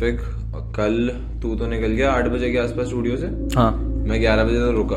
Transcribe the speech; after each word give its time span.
ऋत्विक 0.00 0.20
कल 0.76 1.08
तू 1.42 1.54
तो 1.54 1.66
निकल 1.66 1.86
गया 1.86 2.12
आठ 2.12 2.28
बजे 2.28 2.52
के 2.52 2.58
आसपास 2.58 2.86
स्टूडियो 2.86 3.16
से। 3.16 3.26
हाँ। 3.26 3.72
मैं 4.06 4.20
ग्यारह 4.20 4.44
बजे 4.44 4.56
तक 4.56 4.72
रुका। 4.76 4.96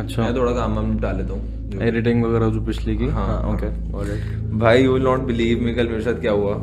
अच्छा। 0.00 0.22
मैं 0.22 0.34
थोड़ा 0.34 0.52
काम 0.52 0.74
वाम 0.74 0.92
निपटा 0.92 1.12
लेता 1.12 1.32
हूँ। 1.32 1.62
एडिटिंग 1.82 2.24
वगैरह 2.24 2.48
जो 2.48 2.60
पिछली 2.60 2.96
की? 2.96 3.06
हाँ, 3.06 3.26
हाँ 3.26 3.54
ओके 3.54 3.92
ऑलराइट 3.96 4.52
भाई 4.52 4.84
you 4.84 4.92
will 4.92 5.02
not 5.02 5.20
believe 5.20 5.60
me 5.62 5.74
कल 5.74 5.88
मेरे 5.88 6.00
साथ 6.00 6.20
क्या 6.20 6.32
हुआ? 6.32 6.54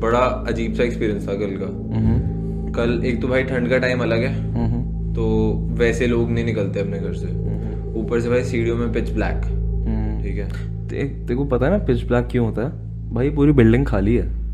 बड़ा 0.00 0.18
अजीब 0.18 0.74
सा 0.74 0.82
एक्सपीरियंस 0.82 1.28
था 1.28 1.32
कल 1.32 1.58
का। 1.62 1.96
हम्म। 1.96 2.72
कल 2.72 3.04
एक 3.04 3.22
तो 3.22 3.28
भाई 3.28 3.42
ठंड 3.42 3.68
का 3.68 3.78
टाइम 3.78 4.00
अलग 4.00 4.18
है। 4.18 4.52
हम्म। 4.52 5.14
तो 5.14 5.52
वैसे 5.72 6.06
लोग 6.06 6.30
नहीं 6.30 6.44
निकलते 6.44 6.80
अपने 6.80 6.98
घर 6.98 7.14
से। 7.14 7.26
ऊपर 8.00 8.20
से 8.20 8.30
भाई 8.30 8.44
सीढ़ियों 8.44 8.76
में 8.76 8.92
पिच 8.92 9.10
ब्लैक 9.10 9.44
हम्म। 9.44 10.22
ठीक 10.22 10.36
है। 10.36 10.48
ते- 10.88 11.28
तेरे 11.28 11.34
को 11.34 11.44
पता 11.44 11.66
है 11.66 11.72
ना 11.72 11.78
पिच 11.78 12.04
ब्लैक 12.04 12.28
क्यों 12.30 12.46
होता 12.46 12.62
है? 12.62 12.70
भाई 13.14 13.30
पूरी 13.30 13.52
बिल्डिंग 13.52 13.86
खाली 13.86 14.16
है। 14.16 14.45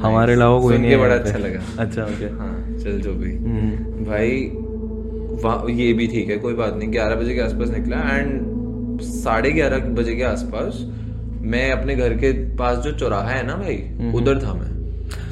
हमारे 0.00 0.32
अलावा 0.32 0.60
कोई 0.60 0.78
नहीं 0.78 0.96
बड़ा 0.98 1.14
अच्छा 1.14 1.38
लगा। 1.38 1.60
अच्छा 1.82 2.02
ओके 2.04 2.28
हाँ 2.38 2.52
चल 2.84 3.00
जो 3.00 3.12
भी। 3.14 3.32
हम्म। 3.36 4.04
भाई 4.04 4.30
ये 5.76 5.92
भी 5.92 6.06
ठीक 6.06 6.30
है 6.30 6.36
कोई 6.38 6.54
बात 6.54 6.76
नहीं। 6.76 6.90
ग्यारह 6.92 7.16
बजे 7.16 7.34
के 7.34 7.40
आसपास 7.40 7.70
निकला 7.70 7.96
एंड 8.16 9.00
साढ़े 9.02 9.50
ग्यारह 9.52 9.78
बजे 9.94 10.14
के 10.16 10.22
आसपास 10.22 10.84
मैं 11.52 11.70
अपने 11.72 11.94
घर 11.96 12.14
के 12.18 12.32
पास 12.56 12.78
जो 12.84 12.92
चौराहा 12.92 13.30
है 13.30 13.46
ना 13.46 13.54
भाई 13.56 13.76
उधर 14.20 14.38
था 14.42 14.54
मैं। 14.54 14.72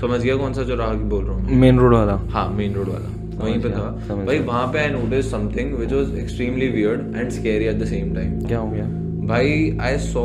समझ 0.01 0.21
गया 0.21 0.37
कौन 0.37 0.53
सा 0.53 0.65
चौराहा 0.69 0.95
की 0.95 1.05
बोल 1.15 1.25
रहा 1.25 1.35
हूँ 1.37 1.57
मेन 1.61 1.79
रोड 1.79 1.95
वाला। 1.95 2.15
हाँ 2.33 2.49
मेन 2.57 2.75
रोड 2.75 2.89
वाला। 2.89 3.09
वहीं 3.45 3.61
पे 3.63 3.71
था। 3.71 4.15
भाई 4.25 4.39
वहाँ 4.39 4.67
पे 4.73 4.79
I 4.79 4.89
notice 4.91 5.31
something 5.31 5.73
which 5.75 5.93
was 5.93 6.19
extremely 6.19 6.69
weird 6.69 7.17
and 7.17 7.31
scary 7.31 7.65
at 7.65 7.79
the 7.79 7.85
same 7.87 8.15
time 8.15 8.41
क्या 8.47 8.59
हो 8.59 8.71
गया? 8.71 8.85
भाई 9.29 9.77
आई 9.81 9.99
सॉ 9.99 10.25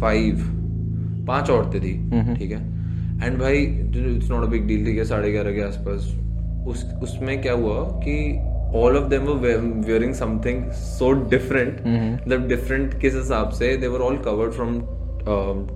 फाइव 0.00 0.38
पाँच 1.28 1.50
औरतें 1.50 1.80
थी 1.82 1.94
हम्म। 2.12 2.34
ठीक 2.36 2.50
है? 2.52 2.62
एंड 3.24 3.38
भाई 3.38 3.56
it's 3.56 4.30
not 4.30 4.44
a 4.44 4.48
big 4.48 4.66
deal 4.66 4.84
ठीक 4.84 4.98
है 4.98 5.04
साढ़े 5.04 5.30
ग्यारह 5.32 5.54
के 5.54 5.62
आसपास। 5.62 6.12
उस 6.68 6.84
उसमें 7.02 7.40
क्या 7.42 7.52
हुआ 7.52 7.80
कि 8.04 8.16
all 8.78 8.96
of 8.96 9.08
them 9.10 9.22
were 9.22 9.36
wearing 9.86 10.14
something 10.14 10.70
so 10.72 11.12
different. 11.30 11.80
मतलब 11.80 12.46
डिफरेंट 12.48 13.00
किस 13.00 13.14
हिसाब 13.14 13.50
से 13.58 13.76
they 13.76 13.86
were 13.88 14.00
all 14.00 14.16
covered 14.24 14.52
from 14.52 14.80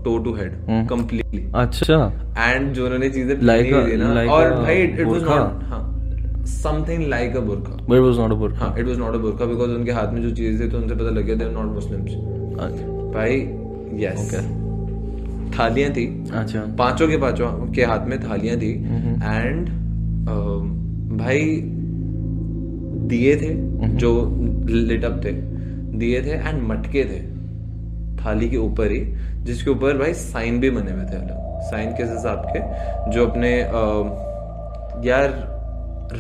toe 0.05 0.17
to 0.25 0.35
head 0.35 0.57
completely 0.89 1.45
अच्छा। 1.57 1.97
एंड 2.39 2.73
जो 2.73 2.85
उन्होंने 2.85 3.11
चीज़ें। 3.11 3.35
Like 3.41 3.67
थी 3.67 3.97
ना 3.97 4.33
और 4.33 4.53
भाई 4.55 4.83
इट 4.83 5.07
वाज? 5.07 5.23
नॉट 5.23 5.62
हाँ। 5.69 5.85
Something 6.47 7.07
like 7.09 7.37
a 7.37 7.41
burqa 7.41 7.75
but 7.75 7.95
it 7.95 8.03
was 8.03 8.19
not 8.19 8.31
a 8.31 8.35
burqa 8.35 8.75
it 8.79 8.87
was 8.87 8.99
not 8.99 9.15
a 9.15 9.19
burqa 9.19 9.45
because 9.45 9.71
उनके 9.71 9.93
हाथ 9.93 10.12
में 10.12 10.23
जो 10.23 10.31
चीज़ें 10.37 10.61
थी 10.61 10.71
तो 10.71 10.79
उनसे 10.79 10.95
पता 10.95 11.11
लग 11.11 11.25
गया 11.27 11.37
दे 11.37 11.45
आर 11.45 11.51
नॉट 11.51 11.75
मुस्लिम्स 11.75 12.15
भाई 13.15 13.41
यस 14.05 14.31
थालियाँ 15.59 15.91
थी। 15.91 16.07
अच्छा। 16.33 16.61
पाँचों 16.79 17.09
के 17.09 17.17
पाँचों 17.17 17.51
के 17.73 17.85
हाथ 17.85 18.07
में 18.07 18.19
थालियाँ 18.23 18.57
थी। 18.57 18.73
एंड 19.25 19.69
भाई 21.19 21.45
दिए 23.09 23.37
थे 23.37 23.55
जो 23.97 24.11
लिट 24.69 25.05
अप 25.05 25.21
थे 25.25 25.33
दिए 25.99 26.23
थे 26.23 26.31
एंड 26.49 26.63
मटके 26.63 27.05
थे 27.05 27.21
थाली 28.25 28.49
के 28.51 28.57
ऊपर 28.57 28.91
ही 28.93 29.01
जिसके 29.45 29.71
ऊपर 29.71 29.99
भाई 29.99 30.15
साइन 30.15 30.59
भी 30.61 30.71
बने 30.71 30.93
हुए 30.93 31.05
थे 31.05 31.17
अलग। 31.17 31.61
साइन 31.71 31.93
किस 31.93 32.09
हिसाब 32.11 32.43
के? 32.57 32.61
जो 33.11 33.27
अपने 33.27 33.61
अ, 33.62 33.83
यार 35.05 35.29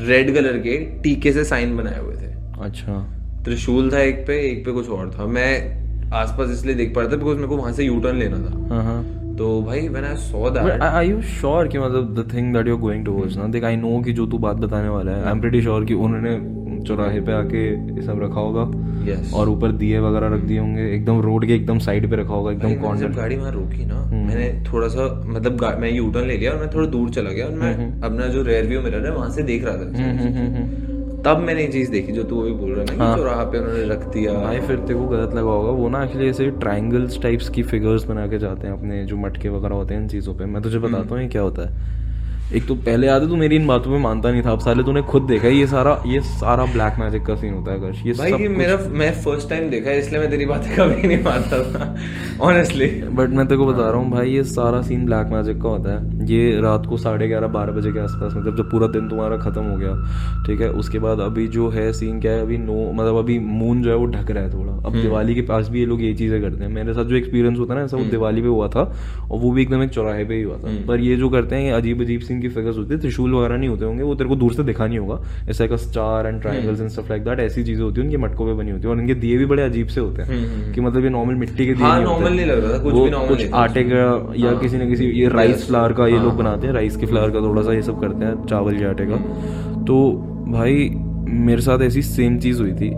रेड 0.06 0.34
कलर 0.34 0.58
के 0.58 0.76
टीके 1.02 1.32
से 1.32 1.44
साइन 1.44 1.76
बनाए 1.76 1.98
हुए 2.00 2.14
थे। 2.14 2.32
अच्छा। 2.60 2.98
त्रिशूल 3.44 3.90
था 3.92 3.98
एक 3.98 4.26
पे 4.26 4.38
एक 4.50 4.64
पे 4.64 4.72
कुछ 4.72 4.88
और 4.90 5.10
था। 5.18 5.26
मैं 5.26 6.10
आसपास 6.12 6.50
इसलिए 6.50 6.74
देख 6.74 6.94
पा 6.94 7.00
रहा 7.00 7.12
था 7.12 7.16
बिकॉज़ 7.16 7.36
मेरे 7.36 7.48
को 7.48 7.56
वहाँ 7.56 7.72
से 7.72 7.84
यू 7.84 7.98
टर्न 8.00 8.16
लेना 8.16 8.36
था। 8.38 8.74
हाँ 8.74 8.82
हाँ। 8.84 9.02
तो 9.38 9.50
भाई 9.62 9.88
when 9.88 10.04
I 10.04 10.16
saw 10.18 10.50
that 10.50 10.82
are 10.90 11.04
you 11.08 11.18
sure 11.32 11.66
कि 11.72 11.78
मतलब 11.78 12.14
the 12.16 12.24
thing 12.30 12.52
that 12.56 12.70
you're 12.70 12.82
going 12.84 13.04
towards 13.08 13.36
ना? 13.36 13.46
देख 13.56 13.64
I 13.64 13.74
know 13.82 14.04
कि 14.04 14.12
जो 14.12 14.26
तू 14.26 14.38
बात 14.46 14.56
बताने 14.66 14.88
वाला 14.88 15.12
है 15.12 15.32
I'm 15.32 15.42
pretty 15.44 15.66
sure 15.66 15.84
कि 15.88 15.94
उन्होंने 16.06 16.38
चौराहे 16.86 17.20
पे 17.20 17.32
आके 17.32 17.62
ये 17.94 18.02
सब 18.02 18.20
रखा 18.22 18.40
होगा। 18.40 18.62
यस 19.06 19.32
और 19.34 19.48
ऊपर 19.48 19.72
दिए 19.78 19.98
वगैरह 20.00 20.34
रख 20.34 20.42
दिए 20.50 20.58
होंगे। 20.58 20.82
एकदम 20.94 21.20
रोड 21.20 21.46
के 21.46 21.54
एकदम 21.54 21.78
साइड 21.86 22.08
पे 22.10 22.16
रखा 22.16 22.34
होगा 22.34 22.52
एकदम 22.52 22.74
कॉर्नर 22.82 23.00
जब 23.00 23.14
गाड़ी 23.14 23.36
वहाँ 23.36 23.52
रोकी 23.52 23.84
ना 23.84 24.02
हम्म। 24.02 24.26
मैंने 24.26 24.46
थोड़ा 24.72 24.88
सा 24.88 25.08
मतलब 25.26 25.64
मैं 25.80 25.90
यू 25.92 26.10
टर्न 26.12 26.26
ले 26.26 26.36
लिया 26.36 26.52
और 26.52 26.60
मैं 26.60 26.70
थोड़ा 26.74 26.86
दूर 26.88 27.10
चला 27.10 27.30
गया 27.30 27.46
और 27.46 27.54
मैं 27.54 27.74
हम्म, 27.74 28.06
अपना 28.06 28.26
जो 28.36 28.42
रेयर 28.42 28.66
व्यू 28.68 28.80
मिरर 28.82 29.06
है 29.06 29.14
वहाँ 29.14 29.30
से 29.30 29.42
देख 29.42 29.64
रहा 29.64 29.76
था। 29.76 30.97
तब 31.28 31.38
मैंने 31.38 31.60
ये 31.60 31.68
चीज़ 31.68 31.90
देखी 31.90 32.12
जो 32.12 32.22
तू 32.24 32.40
अभी 32.40 32.52
बोल 32.52 32.70
रहा 32.72 32.84
है 32.84 32.96
ना 32.98 33.04
हाँ। 33.04 33.16
चौराहा 33.16 33.44
पे 33.44 33.58
उन्होंने 33.58 33.84
रख 33.84 34.04
दिया। 34.12 34.32
भाई 34.34 34.60
फिर 34.60 34.76
तेरे 34.78 34.98
को 34.98 35.06
गलत 35.06 35.34
लगा 35.34 35.50
होगा 35.50 35.70
वो 35.70 35.88
ना 35.88 36.02
एक्चुअली 36.04 36.28
ऐसे 36.28 36.50
ट्रायंगल्स 36.60 37.20
टाइप्स 37.22 37.48
की 37.48 37.62
फिगर्स 37.62 38.04
बना 38.04 38.26
के 38.26 38.38
जाते 38.38 38.66
हैं 38.66 38.74
अपने 38.74 39.04
जो 39.04 39.16
मटके 39.16 39.48
वगैरह 39.48 39.74
होते 39.74 39.94
हैं 39.94 40.00
इन 40.02 40.08
चीज़ों 40.08 40.34
पे। 40.34 40.44
मैं 40.44 40.62
तुझे 40.62 40.78
बताता 40.78 41.14
हूँ 41.14 41.22
ये 41.22 41.28
क्या 41.28 41.42
होता 41.42 41.68
है। 41.68 42.07
एक 42.54 42.66
तो 42.66 42.74
पहले 42.74 43.06
याद 43.06 43.22
है 43.22 43.28
तू 43.28 43.36
मेरी 43.36 43.56
इन 43.56 43.66
बातों 43.66 43.90
में 43.90 43.98
मानता 43.98 44.30
नहीं 44.30 44.42
था 44.42 44.50
अब 44.50 44.60
साले 44.60 44.82
तूने 44.82 45.00
खुद 45.02 45.22
देखा 45.22 45.46
है 45.46 45.54
ये 45.54 45.66
सारा 45.66 45.90
ये 46.06 46.20
सारा 46.20 46.64
ब्लैक 46.66 46.94
मैजिक 46.98 47.24
का 47.26 47.34
सीन 47.36 47.52
होता 47.54 47.72
है 47.72 47.80
कर्ष 47.80 47.98
ये 48.06 48.12
भाई 48.12 48.30
सब 48.30 48.40
ये 48.40 48.48
मेरा 48.48 48.76
मैं 48.92 49.10
फ़र्स्ट 49.22 49.48
टाइम 49.50 49.68
देखा 49.70 49.90
है 49.90 49.98
इसलिए 49.98 50.20
मैं 50.20 50.30
तेरी 50.30 50.46
बातें 50.46 50.70
कभी 50.76 51.08
नहीं 51.08 51.22
मानता 51.24 51.58
था 51.64 51.94
ऑनेस्टली 52.40 52.86
बट 53.10 53.30
मैं 53.30 53.46
तेरे 53.46 53.58
को 53.58 53.66
बता 53.66 53.90
रहा 53.90 54.00
हूँ 54.00 54.10
भाई 54.10 54.30
ये 54.30 54.44
सारा 54.44 54.80
सीन 54.82 55.04
ब्लैक 55.06 55.26
मैजिक 55.32 55.60
का 55.62 55.68
होता 55.68 55.92
है। 55.92 56.26
ये 56.28 56.60
रात 56.60 56.86
को 56.86 56.96
साढ़े 56.96 57.28
ग्यारह 57.28 57.46
बारह 57.48 57.72
बजे 57.72 57.92
के 57.92 58.00
आसपास 58.00 58.32
मतलब 58.36 58.56
जब 58.56 58.70
पूरा 58.70 58.86
दिन 58.88 59.08
तुम्हारा 59.08 59.36
खत्म 59.38 59.62
हो 59.62 59.76
गया 59.76 60.42
ठीक 60.46 60.60
है? 60.60 60.70
उसके 60.80 60.98
बाद 60.98 61.20
अभी 61.20 61.46
जो 61.48 61.68
है 61.68 61.92
सीन 61.92 62.20
क्या 62.20 62.32
है 62.32 62.40
अभी 62.42 62.58
नो 62.58 62.90
मतलब 62.92 63.16
अभी 63.16 63.38
मून 63.40 63.82
जो 63.82 63.90
है 63.90 63.96
वो 63.96 64.06
ढक 64.06 64.30
रहा 64.30 64.44
है 64.44 64.52
थोड़ा। 64.52 64.72
अब 64.78 65.00
दिवाली 65.00 65.34
के 65.34 65.42
पास 65.42 65.68
भी 65.68 65.80
ये 65.80 65.86
लोग 65.86 66.02
ये 66.02 66.14
चीज़ें 66.14 66.40
करते 66.42 66.64
हैं। 66.64 66.70
मेरे 66.72 66.94
साथ 66.94 67.04
जो 67.04 67.16
एक्सपीरियंस 67.16 67.58
होता 67.58 67.74
है 67.74 67.78
ना 67.78 67.84
ऐसा 67.84 67.96
वो 67.96 68.04
दिवाली 68.06 68.42
पे 68.42 68.48
हुआ 68.48 68.68
था 68.68 68.82
और 69.22 69.38
वो 69.38 69.50
भी 69.52 69.62
एकदम 69.62 69.82
एक 69.82 69.90
चौराहे 69.90 70.24
पे 70.24 70.34
ही 70.34 70.42
हुआ 70.42 70.56
था। 70.56 70.76
पर 70.88 71.00
ये 71.00 71.16
जो 71.16 71.28
करते 71.28 71.56
हैं 71.56 71.62
ये 71.64 71.70
अजीब 71.72 72.02
अजीब 72.02 72.20
सीन 72.20 72.37
की 72.40 72.48
फिगर्स 72.48 72.76
होती 72.78 72.94
है 72.94 73.00
त्रिशूल 73.00 73.34
वगैरह 73.34 73.56
नहीं 73.56 73.68
होते 73.68 73.84
होंगे 73.84 74.02
वो 74.02 74.14
तेरे 74.14 74.28
को 74.28 74.36
दूर 74.36 74.52
से 74.54 74.62
दिखा 74.64 74.86
नहीं 74.86 74.98
होगा। 74.98 75.20
ऐसा 75.50 75.64
एक 75.64 75.72
star 75.78 76.26
and 76.26 76.40
triangles 76.42 76.80
and 76.80 76.90
stuff 76.90 77.08
like 77.08 77.24
that 77.24 77.40
ऐसी 77.40 77.64
चीज़ें 77.64 77.82
होती 77.84 78.00
हैं 78.00 78.06
उनके 78.06 78.16
मटकों 78.18 78.46
पे 78.46 78.54
बनी 78.54 78.70
होती 78.70 78.82
है 78.82 78.88
और 78.88 79.00
इनके 79.00 79.14
दिए 79.16 79.38
भी 79.38 79.46
बड़े 79.46 79.62
अजीब 79.62 79.86
से 79.86 80.00
होते 80.00 80.22
हैं 80.22 80.72
कि 80.74 80.80
मतलब 80.80 81.04
ये 81.04 81.10
नॉर्मल 81.10 81.34
मिट्टी 81.34 81.66
के 81.66 81.74
दिए 81.74 81.86
हाँ, 81.86 82.00
नहीं। 82.00 82.30
नहीं 82.30 82.46
लग 82.46 82.64
रहा 82.64 82.72
था, 82.72 82.82
कुछ 82.82 82.94
भी 82.94 83.26
कुछ 83.28 83.52
आटे 83.54 83.82
का 83.82 84.32
या 84.36 84.52
किसी 84.60 84.78
न 84.78 84.88
किसी 84.88 85.10
ये 85.12 85.28
राइस 85.28 85.66
फ्लावर 85.66 85.92
का 85.92 86.06
ये 86.06 86.18
लोग 86.18 86.36
बनाते 86.36 86.66
हैं 86.66 86.74
राइस 86.74 86.96
के 86.96 87.06
फ्लावर 87.06 87.30
का 87.30 87.40
थोड़ा 87.40 87.62
सा 87.62 87.72
ये 87.72 87.82
सब 87.82 88.00
करते 88.00 88.24
हैं 88.24 88.46
चावल 88.46 88.78
के 88.78 88.84
आटे 88.84 89.06
का। 89.06 89.16
तो 89.84 90.00
भाई 90.48 90.88
मेरे 91.46 91.62
साथ 91.62 91.82
ऐसी 91.82 92.02
सेम 92.02 92.38
चीज़ 92.38 92.62
हुई 92.62 92.72
थी 92.72 92.90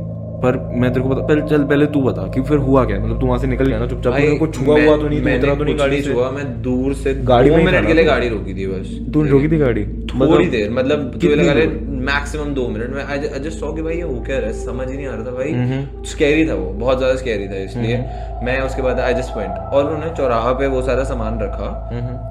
पर 0.43 0.56
मैं 0.81 0.93
तेरे 0.93 1.03
को 1.03 1.09
बता 1.09 1.27
पहले 1.27 1.43
चल 1.49 1.65
पहले 1.65 1.87
तू 1.95 2.03
बता 2.03 2.27
कि 2.34 2.43
फिर 2.49 2.59
हुआ 2.59 2.84
क्या? 2.84 2.99
मतलब 3.01 3.21
तू 3.21 3.27
वहाँ 3.27 3.39
से 3.39 3.47
निकल 3.47 3.67
गया 3.67 3.78
ना 3.78 3.87
चुपचाप 3.87 4.15
तूने 4.15 4.37
कुछ 4.39 4.55
छुआ 4.55 4.81
हुआ 4.83 4.97
तो 4.97 5.09
नहीं 5.09 5.21
तू 5.21 5.37
उतरा 5.39 5.55
तो 5.55 5.65
नहीं 5.65 5.78
गाड़ी 5.78 6.01
छुआ 6.03 6.31
मैं 6.31 6.47
दूर 6.62 6.95
से 6.95 7.15
गाड़ी 7.33 7.51
में 7.51 7.65
मिनट 7.65 7.87
के 7.87 7.95
लिए 7.95 8.05
गाड़ी 8.05 8.28
रोकी 8.28 8.55
थी 8.55 8.67
बस। 8.67 8.99
तू 9.15 9.23
रोकी 9.23 9.49
थी 9.49 9.59
गाड़ी? 9.59 9.84
थोड़ी 10.15 10.47
देर 10.49 10.71
मतलब 10.71 11.11
तुझे 11.12 11.34
लगा? 11.34 11.53
मैक्सिमम 12.03 12.55
दो 12.55 12.66
मिनट 12.69 12.91
में 12.91 13.03
आई 13.05 13.19
जस्ट 13.19 13.59
सॉ 13.59 13.72
कि 13.72 13.83
भाई 13.83 13.94
ये 13.94 14.03
हो 14.03 14.21
क्या 14.27 14.38
रहा 14.38 14.47
है 14.47 14.53
समझ 14.56 14.88
ही 14.88 14.97
नहीं 14.97 15.06
आ 15.06 15.15
रहा 15.15 15.25
था 15.27 15.31
भाई। 15.33 16.05
स्कैरी 16.06 16.49
था 16.49 16.55
वो 16.55 16.71
बहुत 16.75 16.99
ज़्यादा 16.99 17.16
स्कैरी 17.16 17.49
था 17.49 17.56
इसलिए। 17.65 17.97
मैं 18.44 18.61
उसके 18.62 18.83
बाद 18.83 19.00
आई 19.00 19.15
जस्ट 19.15 19.37
वेंट 19.37 19.50
और 19.50 19.84
उन्होंने 19.84 20.15
चौराहा 20.16 20.53
पे 20.53 20.66
वो 20.69 20.83
सारा 20.83 21.05
सामान 21.05 21.39
रखा। 21.41 21.69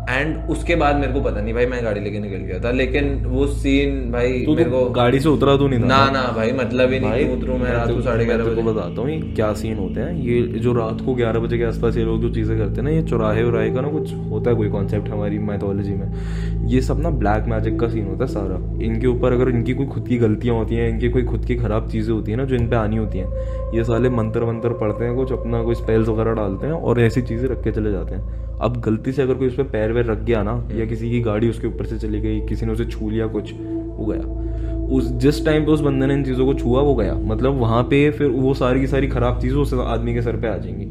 एंड 0.09 0.49
उसके 0.49 0.75
बाद 0.75 0.95
मेरे 0.95 1.13
को 1.13 1.21
पता 1.21 1.41
नहीं 1.41 1.53
भाई 1.53 1.65
मैं 1.67 1.83
गाड़ी 1.83 2.01
लेके 2.01 2.19
निकल 2.19 2.45
गया 2.45 2.59
था। 2.59 2.71
लेकिन 2.73 3.13
वो 3.25 3.45
सीन 3.55 4.11
भाई 4.11 4.31
मेरे 4.47 4.63
को 4.65 4.79
तो 4.79 4.89
गाड़ी 4.91 5.19
से 5.19 5.29
उतरा 5.29 5.55
तो 5.57 5.67
नहीं 5.67 5.79
ना 5.81 5.99
ना? 6.11 6.21
भाई 6.35 6.51
मतलब 6.53 6.91
ही 6.91 6.99
नहीं 6.99 7.27
उतरूं 7.31 7.57
मैं 7.57 7.71
रात 7.73 7.91
को 7.91 8.01
साढ़े 8.01 8.25
ग्यारह 8.25 8.43
बजे। 8.45 8.61
बताता 8.63 9.01
हूँ 9.01 9.09
ये 9.09 9.19
क्या 9.35 9.51
सीन 9.53 9.77
होते 9.77 10.01
हैं। 10.01 10.13
ये 10.21 10.41
जो 10.59 10.73
रात 10.73 11.01
को 11.05 11.15
ग्यारह 11.15 11.39
बजे 11.39 11.57
के 11.57 11.63
आसपास 11.65 11.97
ये 11.97 12.03
लोग 12.03 12.21
जो 12.21 12.29
चीज़ें 12.33 12.57
करते 12.57 12.75
हैं 12.75 12.83
ना 12.83 12.89
ये 12.89 13.03
चौराहे 13.03 13.43
उराहे 13.43 13.69
का 13.71 13.81
ना 13.81 13.87
कुछ 13.89 14.13
होता 14.31 14.49
है 14.49 14.55
कोई 14.55 14.69
कॉन्सेप्ट 14.69 15.09
हमारी 15.09 15.39
मैथोलॉजी 15.49 15.93
में। 15.93 16.67
ये 16.69 16.81
सब 16.81 16.99
ना 17.01 17.09
ब्लैक 17.19 17.45
मैजिक 17.47 17.79
का 17.79 17.87
सीन 17.89 18.05
होता 18.05 18.25
है 18.25 18.31
सारा। 18.31 18.55
इनके 18.85 19.07
ऊपर 19.07 19.33
अगर 19.33 19.49
इनकी 19.59 19.73
कोई 19.73 19.85
खुद 19.85 20.07
की 20.07 20.17
गलतियाँ 20.17 20.55
होती 20.55 20.75
हैं, 20.75 20.89
इनकी 20.89 21.09
कोई 21.09 21.23
खुद 21.23 21.45
की 21.45 21.55
खराब 21.55 21.89
चीज़ें 21.89 22.13
होती 22.13 22.31
हैं 22.31 22.37
ना, 22.37 22.43
जो 22.43 22.55
इन 22.55 22.69
पे 22.69 22.75
आनी 22.75 22.97
होती 22.97 23.17
हैं। 23.17 23.27
ये 23.73 23.83
साले 23.83 24.09
मंत्र 24.09 24.43
वंत्र 24.43 24.69
पढ़ते 24.69 25.05
हैं, 25.05 25.15
कुछ 25.15 25.31
अपना 25.31 25.63
कोई 25.63 25.75
स्पेल्स 25.75 26.09
वगैरह 26.09 26.33
डालते 26.33 26.67
हैं 26.67 26.73
और 26.73 26.99
ऐसी 26.99 27.21
चीज़ें 27.21 27.49
रख 27.49 27.63
के 27.63 27.71
चले 27.71 27.91
जाते 27.91 28.15
हैं। 28.15 28.49
अब 28.61 28.81
गलती 28.81 29.11
से 29.11 29.21
अगर 29.21 29.33
कोई 29.33 29.47
उस 29.47 29.55
पर 29.55 29.63
पैर 29.63 29.91
वैर 29.91 30.05
रख 30.05 30.17
गया 30.17 30.43
ना, 30.43 30.69
या 30.75 30.85
किसी 30.85 31.09
की 31.09 31.21
गाड़ी 31.21 31.49
उसके 31.49 31.67
ऊपर 31.67 31.85
से 31.85 31.97
चली 31.97 32.19
गई, 32.19 32.41
किसी 32.41 32.65
ने 32.65 32.71
उसे 32.71 32.85
छू 32.85 33.09
लिया, 33.09 33.27
कुछ, 33.27 33.53
वो 33.97 34.05
गया। 34.05 34.49
उस, 34.85 35.11
जिस 35.11 35.45
टाइम 35.45 35.65
पे 35.65 35.71
उस 35.71 35.81
बंदे 35.81 36.05
ने 36.05 36.13
इन 36.13 36.23
चीज़ों 36.23 36.45
को 36.45 36.53
छुआ, 36.53 36.81
वो 36.81 36.95
गया। 36.95 37.13
मतलब 37.13 37.53
वहाँ 37.53 37.83
पे 37.83 38.11
फिर 38.11 38.27
वो 38.27 38.53
सारी 38.53 38.79
की 38.79 38.87
सारी 38.87 39.07
खराब 39.07 39.41
चीज़ें 39.41 39.57
उस 39.57 39.73
आदमी 39.73 40.13
के 40.13 40.21
सर 40.21 40.35
पे 40.35 40.47
आ 40.47 40.57
जाएँगी। 40.57 40.85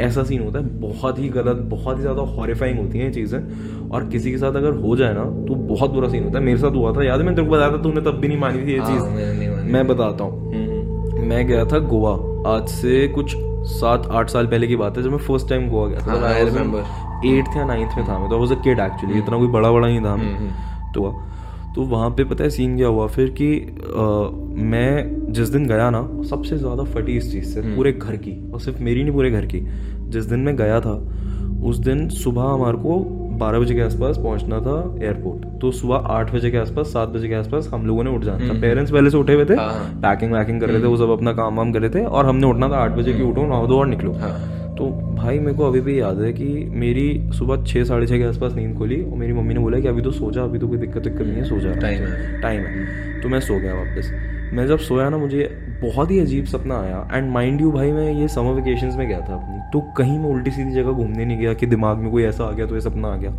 ऐसा 0.00 0.22
सीन 0.24 0.42
होता 0.42 0.58
है 0.58 0.80
बहुत 0.80 1.18
ही 1.18 1.28
गलत 1.28 1.56
बहुत 1.70 1.96
ही 1.96 2.02
ज़्यादा 2.02 2.22
हॉरिफाइंग 2.36 2.78
होती 2.78 2.98
हैं 2.98 3.12
चीज़ें। 3.12 3.88
और 3.90 4.08
किसी 4.08 4.30
के 4.30 4.38
साथ 4.38 4.56
अगर 4.56 4.74
हो 4.82 4.96
जाए 4.96 5.14
ना 5.14 5.24
तो 5.48 5.54
बहुत 5.66 5.90
बुरा 5.90 6.08
सीन 6.08 6.24
होता 6.24 6.38
है। 6.38 6.44
मेरे 6.44 6.58
साथ 6.58 6.76
हुआ 6.76 6.92
था 6.92 7.04
याद 7.04 7.18
है? 7.18 7.24
मैंने 7.24 7.36
तेरे 7.36 7.48
को 7.48 7.54
बताया 7.54 7.72
था 7.72 7.82
तूने 7.82 8.00
तब 8.00 8.18
भी 8.20 8.28
नहीं 8.28 8.38
मानी 8.38 8.66
थी 8.66 8.72
ये 8.72 8.78
हाँ, 8.78 8.90
चीज़। 8.90 9.72
मैं 9.72 9.86
बताता 9.86 10.24
हूँ। 10.24 10.52
हम्म, 10.52 11.26
मैं 11.28 11.46
गया 11.46 11.64
था 11.64 11.78
गोवा। 11.88 12.12
आज 12.48 12.68
से 12.70 13.06
कुछ 13.08 13.34
सात 13.70 14.06
आठ 14.10 14.30
साल 14.30 14.46
पहले 14.46 14.66
की 14.66 14.76
बात 14.76 14.96
है 14.96 15.02
जब 15.02 15.10
मैं 15.10 15.18
फ़र्स्ट 15.18 15.48
टाइम 15.48 15.68
गोवा 15.70 15.88
गया 15.88 15.98
था। 15.98 16.20
हाँ, 16.20 16.34
एट्थ 17.26 17.56
या 17.56 17.64
नाइन्थ 17.64 17.96
में 17.96 18.06
था 18.08 18.18
मैं 18.18 18.28
तो 18.30 18.38
वॉज़ 18.38 18.52
अ 18.52 18.62
किड 18.62 18.78
एक्चुअली 18.80 19.18
इतना 19.18 19.38
कोई 19.38 19.48
बड़ा 19.48 19.72
बड़ा 19.72 19.86
नहीं 19.86 20.00
था। 20.00 20.12
हम्म, 20.12 20.48
तो 20.94 21.20
तो 21.74 21.82
वहाँ 21.82 22.08
पे 22.10 22.24
पता 22.24 22.44
है 22.44 22.50
सीन 22.50 22.76
क्या 22.76 22.86
हुआ? 22.88 23.06
फिर 23.06 23.28
कि 23.30 23.54
अ, 23.56 24.04
मैं 24.70 25.32
जिस 25.32 25.48
दिन 25.48 25.66
गया 25.66 25.90
ना 25.90 26.00
सबसे 26.30 26.56
ज़्यादा 26.58 26.84
फटी 26.84 27.16
इस 27.16 27.30
चीज़ 27.32 27.44
से 27.44 27.60
पूरे 27.76 27.92
घर 27.92 28.16
की। 28.16 28.32
और 28.52 28.60
सिर्फ़ 28.60 28.82
मेरी 28.82 29.02
नहीं 29.02 29.12
पूरे 29.12 29.30
घर 29.30 29.46
की। 29.46 29.58
जिस 30.10 30.24
दिन 30.26 30.40
मैं 30.40 30.56
गया 30.56 30.80
था 30.80 30.94
उस 31.64 31.78
दिन 31.78 32.08
सुबह 32.08 32.42
हमारे 32.44 32.78
को 32.78 32.98
बारह 33.38 33.58
बजे 33.58 33.74
के 33.74 33.80
आसपास 33.80 34.16
पहुँचना 34.18 34.58
था 34.60 34.76
एयरपोर्ट 35.02 35.44
तो 35.60 35.70
सुबह 35.72 36.06
आठ 36.10 36.32
बजे 36.34 36.50
के 36.50 36.58
आसपास 36.58 36.86
सात 36.86 37.08
बजे 37.08 37.28
के 37.28 37.34
आसपास 37.34 37.68
हम 37.72 37.86
लोगों 37.86 38.04
ने 38.04 38.10
उठ 38.10 38.24
जाना 38.24 38.48
था 38.48 38.60
पेरेंट्स 38.60 38.92
पहले 38.92 39.10
से 39.10 39.16
उठे 39.16 39.34
हुए 39.34 39.44
थे 39.44 39.54
हम्म। 39.54 39.70
हाँ। 39.70 40.00
पैकिंग 40.02 40.32
वैकिंग 40.32 40.60
कर 40.60 40.68
रहे 40.68 40.82
थे 40.82 40.86
वो 40.86 40.96
सब 40.96 41.10
अपना 41.10 41.32
काम 41.32 41.56
वाम 41.56 41.72
कर 41.72 41.80
रहे 41.80 41.90
थे 41.90 42.04
और 42.06 42.26
हमने 42.26 42.46
उठना 42.46 42.68
था 42.68 42.76
आठ 42.76 42.90
बजे 42.92 43.12
की 43.12 43.18
हम्म। 43.18 43.30
उठो 43.30 43.46
नौ 43.46 43.66
दो 43.66 43.78
और 43.78 43.86
निकलो 43.86 44.12
हाँ। 44.20 44.38
तो 44.78 44.88
भाई 45.14 45.38
मेरे 45.38 45.56
को 45.56 45.66
अभी 45.66 45.80
भी 45.80 45.98
याद 46.00 46.20
है 46.20 46.32
कि 46.32 46.48
मेरी 46.74 47.06
सुबह 47.34 47.64
छः 47.64 47.84
साढ़े 47.84 48.06
छः 48.06 48.18
के 48.18 48.24
आसपास 48.24 48.54
नींद 48.54 48.76
खोली 48.78 49.02
और 49.02 49.16
मेरी 49.18 49.32
मम्मी 49.32 49.54
ने 49.54 49.60
बोला 49.60 49.80
कि 49.80 49.88
अभी 49.88 50.02
तो 50.02 50.10
सो 50.10 50.30
जा 50.30 50.42
अभी 50.42 50.58
तो 50.58 50.68
कोई 50.68 50.78
दिक्कत 50.78 51.02
दिक्कत 51.02 51.26
नहीं 51.26 51.36
है 51.36 51.44
सो 51.44 51.58
जा 51.60 51.72
Time 51.72 52.00
है। 52.02 52.40
टाइम 52.40 52.60
है 52.60 53.20
तो 53.22 53.28
मैं 53.28 53.40
सो 53.40 53.58
गया 53.60 53.74
वापस 53.74 54.12
मैं 54.52 54.66
जब 54.66 54.78
सोया 54.78 55.08
ना 55.08 55.16
मुझे 55.16 55.48
बहुत 55.82 56.10
ही 56.10 56.18
अजीब 56.20 56.44
सपना 56.44 56.78
आया। 56.80 57.08
एंड 57.12 57.30
माइंड 57.32 57.60
यू 57.60 57.70
भाई 57.72 57.92
मैं 57.92 58.10
ये 58.12 58.28
समर 58.28 58.52
वेकेशंस 58.52 58.96
में 58.96 59.06
गया 59.08 59.20
था 59.20 59.34
अपनी। 59.34 59.58
तो 59.72 59.80
कहीं 59.96 60.18
मैं 60.18 60.30
उल्टी 60.30 60.50
सीधी 60.50 60.72
जगह 60.72 60.90
घूमने 60.92 61.24
नहीं 61.24 61.38
गया 61.38 61.52
कि 61.54 61.66
दिमाग 61.66 61.98
में 61.98 62.10
कोई 62.10 62.22
ऐसा 62.22 62.44
आ 62.44 62.50
गया 62.52 62.66
तो 62.66 62.74
ये 62.74 62.80
सपना 62.80 63.08
आ 63.08 63.16
गया। 63.16 63.30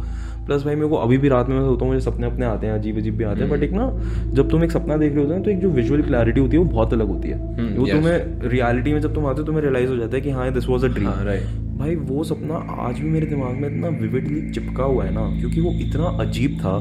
प्लस 0.45 0.63
भाई 0.65 0.75
मेरे 0.75 0.87
को 0.87 0.95
अभी 0.97 1.17
भी 1.17 1.29
रात 1.29 1.49
में 1.49 1.55
मैं 1.55 1.65
सोता 1.65 1.85
हूँ 1.85 1.93
मुझे 1.93 2.05
सपने 2.05 2.27
अपने 2.27 2.45
आते 2.45 2.67
हैं 2.67 2.73
अजीब 2.73 2.97
अजीब 2.97 3.17
भी 3.17 3.23
आते 3.23 3.41
हैं। 3.41 3.49
बट 3.49 3.63
एक 3.63 3.71
ना 3.71 3.89
जब 4.33 4.49
तुम 4.49 4.63
एक 4.63 4.71
सपना 4.71 4.97
देख 4.97 5.13
रहे 5.13 5.21
होते 5.21 5.33
हैं 5.33 5.43
तो 5.43 5.51
एक 5.51 5.59
जो 5.59 5.69
विजुअल 5.69 6.01
क्लैरिटी 6.01 6.41
होती 6.41 6.57
है 6.57 6.63
वो 6.63 6.69
बहुत 6.69 6.93
अलग 6.93 7.07
होती 7.07 7.29
है। 7.29 7.37
हम्म, 7.57 7.75
वो 7.75 7.87
तुम्हें 7.87 8.49
रियलिटी 8.49 8.93
में 8.93 8.99
जब 9.01 9.13
तुम 9.15 9.25
आते 9.25 9.41
हो 9.41 9.47
तुम्हें 9.47 9.63
रियलाइज़ 9.63 9.89
हो 9.89 9.95
जाता 9.95 10.15
है 10.15 10.21
कि 10.21 10.29
हाँ 10.29 10.51
this 10.53 10.69
was 10.69 10.85
a 10.85 10.89
dream 10.89 11.09
right 11.09 11.43
भाई 11.77 11.95
वो 11.95 12.23
सपना 12.23 12.55
आज 12.79 12.99
भी 12.99 13.09
मेरे 13.09 13.25
दिमाग 13.25 13.55
में 13.55 13.69
इतना 13.69 13.87
विविडली 13.99 14.49
चिपका 14.51 14.83
हुआ 14.83 15.05
है 15.05 15.13
ना 15.13 15.29
क्योंकि 15.39 15.61
वो 15.61 15.71
इतना 15.81 16.17
अजीब 16.21 16.57
था। 16.59 16.79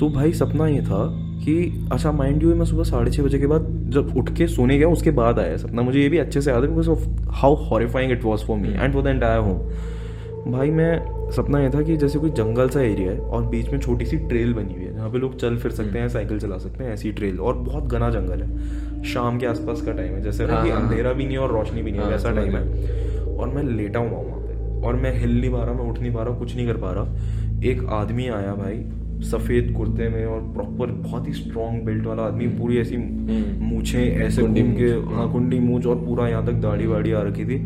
तो 0.00 0.08
भाई 0.10 0.32
सपना 0.32 0.66
ये 0.68 0.80
था 0.82 1.06
कि 1.44 1.88
अच्छा 1.92 2.12
माइंड 2.12 2.42
यू 2.42 2.54
मैं 2.54 2.64
सुबह 2.66 2.84
साढ़े 2.84 3.10
छः 3.10 3.22
बजे 3.22 3.38
के 3.38 3.46
बाद 3.46 3.66
जब 3.94 4.16
उठ 4.16 4.30
के 4.36 4.46
सोने 4.48 4.78
गया 4.78 4.88
उसके 4.88 5.10
बाद 5.18 5.38
आया 5.38 5.56
सपना 5.56 5.82
मुझे 5.82 6.00
ये 6.00 6.08
भी 6.08 6.18
अच्छे 6.18 6.40
से 6.40 6.50
याद 6.50 6.62
है 6.62 6.68
because 6.68 6.88
of 6.90 7.06
how 7.40 7.54
horrifying 7.68 8.12
it 8.12 8.24
was 8.24 8.44
for 8.46 8.58
me 8.58 8.68
and 8.68 8.92
for 8.92 9.02
the 9.02 9.06
entire 9.06 9.40
home 9.40 10.52
भाई 10.52 10.70
मैं 10.70 11.30
सपना 11.32 11.60
ये 11.60 11.70
था 11.70 11.82
कि 11.82 11.96
जैसे 11.96 12.18
कोई 12.18 12.30
जंगल 12.30 12.68
सा 12.68 12.80
एरिया 12.80 13.12
है 13.12 13.18
और 13.18 13.44
बीच 13.46 13.68
में 13.70 13.78
छोटी 13.80 14.04
सी 14.06 14.16
ट्रेल 14.28 14.52
बनी 14.54 14.74
हुई 14.74 14.84
है 14.84 14.92
जहाँ 14.94 15.10
पे 15.10 15.18
लोग 15.18 15.36
चल 15.40 15.56
फिर 15.58 15.70
सकते 15.72 15.98
हैं 15.98 16.08
साइकिल 16.08 16.38
चला 16.40 16.58
सकते 16.58 16.84
हैं 16.84 16.92
ऐसी 16.92 17.12
ट्रेल 17.12 17.40
और 17.40 17.54
बहुत 17.58 17.84
घना 17.86 18.08
जंगल 18.10 18.42
है। 18.42 19.02
शाम 19.12 19.38
के 19.38 19.46
आसपास 19.46 19.82
का 19.82 19.92
टाइम 19.92 20.14
है 20.14 20.22
जैसे 20.22 20.46
ना 20.46 20.62
कि 20.62 20.70
हाँ, 20.70 20.80
हाँ, 20.80 20.88
अंधेरा 20.88 21.12
भी 21.12 21.24
नहीं 21.24 21.36
है 21.36 21.42
और 21.42 21.52
रोशनी 21.52 21.82
भी 21.82 21.90
नहीं 21.90 22.00
है 22.00 22.06
हाँ, 22.06 22.12
वैसा 22.12 22.30
टाइम 22.30 22.56
है। 22.56 23.36
और 23.36 23.48
मैं 23.48 23.62
लेटा 23.62 24.00
हुआ 24.00 24.18
वहाँ 24.20 24.40
पे 24.46 24.86
और 24.86 24.94
मैं 25.02 25.12
हिल 25.20 25.40
नहीं 25.40 25.50
पा 25.52 25.64
रहा 25.64 25.74
मैं 25.74 25.90
उठ 25.90 25.98
नहीं 25.98 26.12
पा 26.12 26.22
रहा 26.22 26.38
कुछ 26.38 26.54
नहीं 26.56 26.66
कर 26.66 26.76
पा 26.76 26.92
रहा। 26.92 27.60
एक 27.70 27.84
आदमी 27.92 28.28
आया 28.28 28.54
भाई 28.54 28.76
सफ़ेद 29.22 29.72
कुर्ते 29.76 30.08
में 30.08 30.24
और 30.26 30.40
प्रॉपर 30.54 30.90
बहुत 30.92 31.26
ही 31.28 31.32
स्ट्रॉन्ग 31.32 31.84
बिल्ट 31.84 32.06
वाला 32.06 32.22
आदमी 32.22 32.46
पूरी 32.48 32.78
ऐसी 32.78 32.96
मूछें 32.96 34.00
ऐसे 34.00 34.42
कुंडी 34.42 34.62
के 34.72 34.90
हाँ 35.14 35.30
कुंडी 35.32 35.58
मूछ 35.58 35.86
और 35.86 35.96
पूरा 35.96 36.28
यहाँ 36.28 36.46
तक 36.46 36.60
दाढ़ी 36.62 36.86
वाड़ी 36.86 37.12
आ 37.12 37.22
रखी 37.22 37.44
थी। 37.44 37.58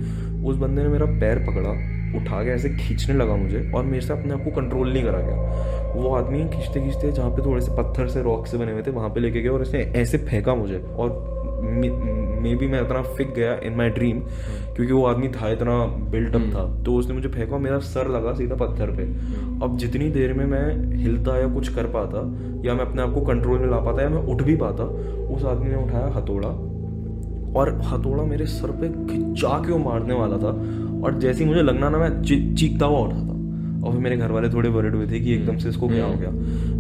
उस 0.45 0.57
बंदे 0.57 0.83
ने 0.83 0.89
मेरा 0.89 1.07
पैर 1.21 1.39
पकड़ा 1.39 1.71
उठा 2.19 2.43
के 2.45 2.51
ऐसे 2.51 2.69
खींचने 2.71 3.15
लगा 3.15 3.37
मुझे 3.37 3.71
और 3.75 3.85
मेरे 3.85 4.01
से 4.01 4.13
अपने 4.13 4.33
आप 4.35 4.45
को 4.45 4.51
कंट्रोल 4.51 4.93
नहीं 4.93 5.03
करा 5.03 5.21
गया। 5.21 5.93
वो 5.95 6.15
आदमी 6.15 6.39
खींचते 6.49 6.81
खींचते 6.81 7.13
जहाँ 7.13 7.31
पे 7.31 7.45
थोड़े 7.47 7.61
से 7.61 7.73
पत्थर 7.73 8.09
से 8.09 8.23
रॉक 8.23 8.47
से 8.47 8.59
बने 8.59 8.73
हुए 8.73 8.83
थे 8.83 8.91
वहाँ 8.91 9.09
पे 9.09 9.21
लेके 9.21 9.41
गया 9.41 9.53
और 9.53 9.63
इसने 9.63 9.81
ऐसे 10.01 10.19
फेंका 10.19 10.55
मुझे 10.55 10.79
और 10.79 11.11
मे 12.43 12.55
बी 12.55 12.67
मैं 12.67 12.83
इतना 12.83 13.03
फिक 13.03 13.35
गया 13.35 13.55
इन 13.55 13.75
माई 13.75 13.89
ड्रीम 13.89 14.21
क्योंकि 14.77 14.93
वो 14.93 15.05
आदमी 15.05 15.29
था, 15.29 15.51
इतना 15.51 15.87
बिल्टअप 15.87 16.43
था। 16.55 16.83
तो 16.83 16.95
उसने 16.95 17.15
मुझे 17.15 17.29
फेंका 17.29 17.59
मेरा 17.59 17.79
सर 17.79 18.09
लगा 18.09 18.33
सीधा 18.33 18.55
पत्थर 18.55 18.87
पे। 18.87 19.03
अब 19.65 19.77
जितनी 19.77 20.09
देर 20.09 20.33
में 20.33 20.47
मैं 20.47 20.97
हिलता 20.97 21.39
या 21.39 21.49
कुछ 21.49 21.75
कर 21.75 21.85
पाता, 21.85 22.19
या 22.69 22.75
मैं 22.75 22.85
अपने 22.85 23.03
आप 23.03 23.15
को 23.15 23.21
कंट्रोल 23.21 23.59
में 23.59 23.71
ला 23.71 23.77
पाता, 23.77 24.03
या 24.03 24.09
मैं 24.09 24.23
उठ 24.23 24.43
भी 24.43 24.57
पाता, 24.57 24.85
उस 25.35 25.45
आदमी 25.45 25.69
ने 25.69 25.77
उठाया 25.77 26.07
हथौड़ा। 26.07 26.49
और 27.61 27.81
हथौड़ा 27.85 28.25
मेरे 28.25 28.47
सर 28.47 28.71
पे 28.71 29.15
खिंचा 29.15 29.49
के 29.49 29.73
वो 29.73 29.79
मारने 29.79 30.15
वाला 30.15 30.37
था। 30.37 30.51
और 31.05 31.19
जैसे 31.19 31.45
ही 31.45 31.51
मुझे 31.51 31.63
लगना 31.63 31.89
ना, 31.89 31.99
मैं 31.99 32.23
चीखता 32.55 32.87
हुआ 32.87 32.99
उठा 32.99 33.17
था। 33.17 33.33
और 33.87 33.93
फिर 33.93 34.01
मेरे 34.01 34.17
घर 34.17 34.31
वाले 34.31 34.49
थोड़े 34.49 34.69
वरिड 34.69 34.95
हुए 34.95 35.07
थे 35.07 35.21
कि 35.21 35.35
एकदम 35.35 35.57
से 35.57 35.69
इसको 35.69 35.89
क्या 35.89 36.05
हो 36.05 36.15
गया। 36.15 36.31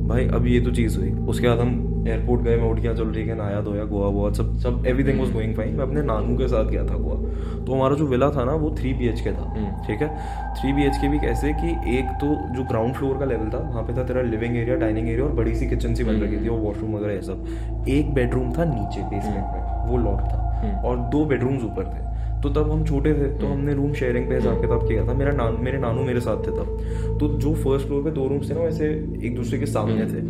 भाई, 0.06 0.28
अब 0.28 0.46
ये 0.46 0.60
तो 0.60 0.70
चीज़ 0.70 0.98
हुई। 0.98 1.10
उसके 1.10 1.48
बाद 1.48 1.58
हम 1.58 1.91
एयरपोर्ट 2.06 2.42
गए 2.42 2.56
मैं 2.56 2.70
उठ 2.70 2.78
गया 2.78 2.94
चल 2.94 3.12
ठीक 3.14 3.28
है 3.28 3.36
नहाया 3.36 3.60
धोया 3.60 3.84
गोवा 3.84 4.08
वोवा 4.08 4.30
सब 4.32 4.56
सब 4.58 4.86
एवरीथिंग 4.86 5.20
वाज 5.20 5.32
गोइंग 5.32 5.54
फाइन 5.56 5.74
मैं 5.76 5.84
अपने 5.84 6.02
नानू 6.02 6.36
के 6.38 6.48
साथ 6.48 6.70
गया 6.70 6.84
था 6.84 6.96
गोवा। 6.96 7.64
तो 7.64 7.72
हमारा 7.72 7.96
जो 7.96 8.06
विला 8.06 8.30
था 8.30 8.44
ना 8.44 8.52
वो 8.54 8.74
थ्री 8.78 8.92
बी 8.94 9.08
के 9.18 9.32
था 9.32 9.46
ठीक 9.86 10.02
है? 10.02 10.08
थ्री 10.54 10.72
बी 10.72 10.88
के 10.92 11.08
भी 11.08 11.18
कैसे 11.18 11.52
कि 11.54 11.70
एक 11.96 12.12
तो 12.20 12.34
जो 12.54 12.64
ग्राउंड 12.68 12.94
फ्लोर 12.94 13.18
का 13.18 13.24
लेवल 13.24 13.50
था 13.50 13.58
वहाँ 13.60 13.82
पे 13.82 13.96
था 13.96 14.04
तेरा 14.04 14.22
लिविंग 14.24 14.56
एरिया 14.56 14.76
डाइनिंग 14.76 15.08
एरिया 15.08 15.26
और 15.26 15.32
बड़ी 15.34 15.54
सी 15.54 15.68
किचन 15.68 15.94
सी 15.94 16.04
बन 16.04 16.20
रखी 16.22 16.44
थी 16.44 16.48
और 16.48 16.58
वॉशरूम 16.60 16.94
वगैरह 16.96 17.14
ये 17.14 17.22
सब। 17.22 17.84
एक 17.88 18.14
बेडरूम 18.14 18.52
था 18.52 18.64
नीचे 18.64 19.02
बेसमेंट 19.10 19.44
में 19.46 19.90
वो 19.90 19.96
लॉक 20.04 20.20
था 20.22 20.80
और 20.84 20.96
दो 21.12 21.24
बेडरूम्स 21.24 21.64
ऊपर 21.64 21.84
थे। 21.84 22.10
तो 22.42 22.48
तब 22.50 22.70
हम 22.70 22.84
छोटे 22.84 23.12
थे 23.14 23.26
तो 23.40 23.46
हमने 23.46 23.74
रूम 23.74 23.92
शेयरिंग 23.94 24.28
पे 24.28 24.34
हिसाब 24.34 24.60
किताब 24.60 24.86
किया 24.88 25.06
था। 25.08 25.12
मेरा 25.14 25.32
नान 25.32 25.56
मेरे 25.60 25.78
नानू 25.78 26.04
मेरे 26.04 26.20
साथ 26.20 26.36
थे 26.46 26.50
तब। 26.52 27.18
तो 27.20 27.28
जो 27.40 27.54
फ़र्स्ट 27.54 27.86
फ्लोर 27.86 28.02
पे 28.04 28.10
दो 28.10 28.26
रूम्स 28.28 28.50
थे 28.50 28.54
ना 28.54 28.60
वैसे 28.60 28.88
एक 29.26 29.36
दूसरे 29.36 29.58
के 29.58 29.66
सामने 29.66 30.06
थे। 30.06 30.22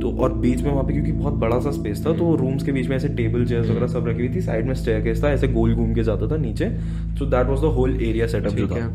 तो 0.00 0.10
और 0.10 0.32
बीच 0.32 0.62
में 0.62 0.70
वहाँ 0.70 0.84
पे 0.84 0.92
क्योंकि 0.92 1.12
बहुत 1.12 1.34
बड़ा 1.34 1.58
सा 1.60 1.70
स्पेस 1.70 2.04
था 2.06 2.12
तो 2.12 2.34
रूम्स 2.36 2.62
के 2.62 2.72
बीच 2.72 2.88
में 2.88 2.96
ऐसे 2.96 3.08
टेबल 3.08 3.44
चेयर्स 3.46 3.70
वगैरह 3.70 3.86
सब 3.86 4.06
रखी 4.08 4.26
हुई 4.26 4.34
थी 4.36 4.40
साइड 4.40 4.66
में 4.66 4.74
स्टेयर 4.74 5.22
था 5.22 5.30
ऐसे 5.30 5.48
गोल 5.48 5.74
घूम 5.74 5.94
के 5.94 6.02
जाता 6.02 6.30
था 6.30 6.36
नीचे। 6.36 6.68
So 7.18 7.26
that 7.26 7.46
was 7.46 7.60
the 7.60 7.72
whole 7.76 7.96
area 8.02 8.26
setup 8.26 8.52
जो 8.52 8.66
था। 8.68 8.88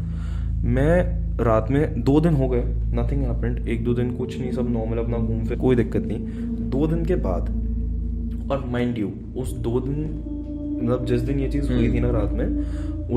मैं 0.66 1.20
रात 1.38 1.72
में 1.72 2.02
दो 2.04 2.20
दिन 2.20 2.34
हो 2.34 2.50
गए 2.50 2.64
नथिंग 2.94 3.22
हैपेंड 3.22 3.68
एक 3.68 3.84
दो 3.84 3.94
दिन 3.94 4.12
कुछ 4.16 4.40
नहीं 4.40 4.52
सब 4.52 4.70
नॉर्मल 4.70 4.98
अपना 4.98 5.18
घूम 5.18 5.46
फिर 5.46 5.58
कोई 5.58 5.76
दिक्कत 5.76 6.06
नहीं। 6.06 6.20
दो 6.70 6.88
दिन 6.88 7.06
के 7.06 7.16
बाद 7.16 7.50
और 8.52 8.66
माइंड 8.72 8.98
यू 8.98 9.12
उस 9.38 9.54
दो 9.58 9.80
दिन 9.80 10.04
मतलब 10.84 11.06
जिस 11.06 11.22
दिन 11.22 11.40
ये 11.40 11.50
चीज़ 11.50 11.72
हुई 11.74 11.92
थी 11.94 12.00
ना 12.00 12.10
रात 12.12 12.34
में 12.34 12.46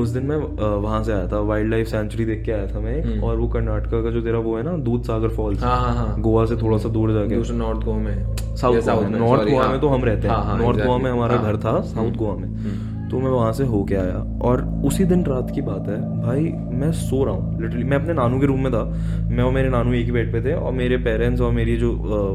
उस 0.01 0.09
दिन 0.09 0.23
मैं 0.23 0.35
वहाँ 0.77 1.03
से 1.03 1.11
आया 1.13 1.27
था 1.27 1.39
वाइल्ड 1.39 1.71
लाइफ 1.71 1.87
सेंचुरी 1.87 2.25
देख 2.25 2.43
के 2.45 2.51
आया 2.51 2.67
था 2.67 2.79
मैं 2.79 3.19
और 3.19 3.37
वो 3.37 3.47
कर्नाटका 3.47 4.01
का 4.01 4.09
जो 4.09 4.21
तेरा 4.21 4.39
वो 4.39 4.55
है 4.57 4.63
ना 4.63 4.77
दूध 4.77 5.03
सागर 5.03 5.29
फॉल्स 5.29 5.63
हाँ 5.63 5.75
हाँ 5.77 5.93
हाँ। 5.95 6.21
गोवा 6.21 6.45
से 6.45 6.55
थोड़ा 6.55 6.77
सा 6.77 6.89
दूर 6.89 7.11
जाके। 7.13 7.53
नॉर्थ 7.53 7.85
गोवा 7.85 7.97
में। 7.97 8.35
साउथ 8.55 8.81
गोवा 8.81 9.09
में 9.09 9.19
नॉर्थ 9.19 9.49
गोवा 9.49 9.63
हाँ। 9.63 9.71
में 9.71 9.79
तो 9.81 9.87
हम 9.87 10.03
रहते 10.05 10.27
हाँ, 10.27 10.43
हाँ, 10.43 10.57
हैं 10.57 10.63
नॉर्थ 10.63 10.85
गोवा 10.85 10.97
में 10.97 11.11
हमारा 11.11 11.35
हाँ। 11.35 11.43
घर 11.43 11.57
था 11.57 11.79
साउथ 11.81 12.11
गोवा 12.11 12.35
में। 12.35 13.09
तो 13.09 13.19
मैं 13.19 13.29
वहाँ 13.31 13.51
से 13.53 13.63
होके 13.63 13.95
आया 13.95 14.39
और 14.41 14.61
उसी 14.85 15.05
दिन 15.05 15.23
रात 15.25 15.51
की 15.55 15.61
बात 15.61 15.87
है 15.89 15.97
भाई 16.21 16.43
मैं 16.79 16.91
सो 16.91 17.23
रहा 17.23 17.33
हूँ 17.33 17.61
लिटरली 17.61 17.83
मैं 17.83 17.97
अपने 17.97 18.13
नानू 18.13 18.39
के 18.39 18.45
रूम 18.45 18.59
में 18.59 18.71
था 18.73 18.83
मैं 19.29 19.43
और 19.43 19.51
मेरे 19.51 19.69
नानू 19.69 19.93
एक 19.93 20.05
ही 20.05 20.11
बेड 20.11 20.31
पे 20.33 20.41
थे 20.41 20.53
और 20.53 20.71
मेरे 20.71 20.97
पेरेंट्स 20.97 21.41
और 21.41 21.51
मेरी 21.51 21.75
जो 21.77 21.91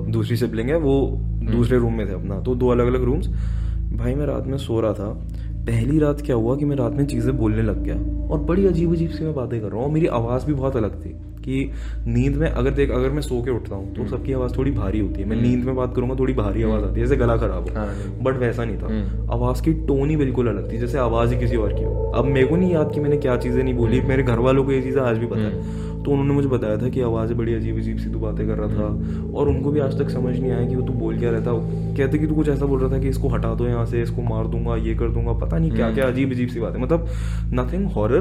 दूसरी 0.09 0.37
सिबलिंग 0.37 0.69
है 0.69 0.77
वो 0.77 1.01
दूसरे 1.51 1.79
रूम 1.79 1.95
में 1.95 2.09
थे 2.09 2.13
अपना 2.13 2.41
तो 2.41 2.55
दो 2.55 2.69
अलग 2.69 2.87
अलग 2.87 3.05
रूम्स 3.05 3.29
भाई 3.99 4.15
मैं 4.15 4.27
रात 4.27 4.47
में 4.47 4.57
सो 4.59 4.81
रहा 4.81 4.93
था 4.93 5.11
पहली 5.69 5.99
रात 5.99 6.21
क्या 6.21 6.37
हुआ 6.37 6.57
कि 6.57 6.65
मैं 6.65 6.77
रात 6.77 6.93
में 6.93 7.07
चीज़ें 7.07 7.37
बोलने 7.39 7.63
लग 7.63 7.83
गया 7.85 7.95
और 8.29 8.39
बड़ी 8.41 8.67
अजीब 8.67 8.93
अजीब 8.93 9.11
सी 9.11 9.25
मैं 9.25 9.35
बातें 9.35 9.61
कर 9.61 9.69
रहा 9.69 9.83
हूँ 9.83 9.93
मेरी 9.93 10.07
आवाज़ 10.19 10.47
भी 10.47 10.55
बहुत 10.55 10.77
अलग 10.77 10.95
थी 11.05 11.11
कि 11.39 11.71
नींद 12.07 12.37
में 12.37 12.47
अगर 12.49 12.71
देख 12.71 12.91
अगर 12.91 13.11
मैं 13.11 13.23
सो 13.23 13.43
के 13.43 13.51
उठता 13.51 13.77
हूँ 13.77 13.95
तो 13.95 14.07
सबकी 14.09 14.33
आवाज़ 14.33 14.57
थोड़ी 14.57 14.71
भारी 14.71 15.01
होती 15.01 15.21
है। 15.21 15.29
मैं 15.29 15.37
नींद 15.37 15.65
में 15.65 15.75
बात 15.77 15.95
करूँगा 15.97 16.15
थोड़ी 16.19 16.35
भारी 16.35 16.63
आवाज़ 16.63 16.85
आती 16.85 17.01
है 17.01 17.07
जैसे 17.07 17.17
गला 17.17 17.37
खराब 17.37 17.69
हो। 17.69 17.75
हाँ, 17.75 17.87
बट 18.23 18.39
वैसा 18.39 18.65
नहीं 18.65 18.77
था। 18.79 18.87
आवाज़ 19.35 19.63
की 19.63 19.73
टोन 19.87 20.11
ही 20.11 20.17
बिल्कुल 20.17 20.49
अलग 20.49 20.73
थी 20.73 20.79
जैसे 20.79 20.99
आवाज़ 20.99 21.35
ही 21.35 21.41
किसी 21.41 21.57
और 21.57 21.73
की 21.73 21.85
हो। 21.85 22.11
अब 22.11 22.25
मेरे 22.25 22.47
को 22.47 22.57
नहीं 22.57 22.73
याद 22.73 22.93
कि 22.95 23.01
मैंने 23.01 23.17
क्या 23.17 23.37
चीज़ें 23.37 23.63
नहीं 23.63 23.75
बोली 23.75 24.01
मेरे 24.01 24.23
घर 24.23 24.39
वालों 24.39 24.65
को 24.65 24.73
ये 24.73 24.81
चीज़ें 24.83 25.01
आज 25.03 25.19
भी 25.19 25.27
पता 25.27 25.41
है। 25.41 25.88
तो 25.99 26.11
उन्होंने 26.11 26.35
मुझे 26.35 26.49
बताया 26.49 26.77
था 26.77 26.89
कि 26.89 27.01
आवाज़ें 27.01 27.37
बड़ी 27.39 27.55
अजीब 27.55 27.77
अजीब 27.79 27.99
सी 27.99 28.11
तू 28.11 28.19
बातें 28.19 28.47
कर 28.47 28.59
रहा 28.59 28.69
था 28.69 29.33
और 29.33 29.49
उनको 29.49 29.71
भी 29.71 29.81
आज 29.81 29.99
तक 29.99 30.11
समझ 30.11 30.39
नहीं 30.39 30.51
आया 30.51 30.69
कि 30.69 30.77
वो 30.77 30.83
तू 30.83 30.93
बोल 30.93 31.19
क्या 31.19 31.31
रहता 31.31 31.53
कहते 31.99 32.19
कि 32.19 32.27
तू 32.27 32.35
कुछ 32.35 32.49
ऐसा 32.49 32.67
बोल 32.67 32.81
रहा 32.81 32.93
था 32.93 32.99
कि 32.99 33.09
इसको 33.09 33.29
हटा 33.29 33.55
दो 33.55 33.67
यहाँ 33.67 33.85
से 33.87 34.03
इसको 34.03 34.23
मार 34.23 34.47
दूँगा 34.47 34.77
ये 34.77 34.95
कर 34.95 35.09
दूँगा 35.09 35.33
पता 35.39 35.59
नहीं 35.59 35.71
क्या 35.71 35.91
क्या 35.93 36.07
अजीब 36.07 36.33
अजीब 36.33 36.49
सी 36.49 36.61
बातें। 36.61 36.79
मतलब 36.81 37.09
नथिंग 37.55 37.87
हॉरर 37.87 38.21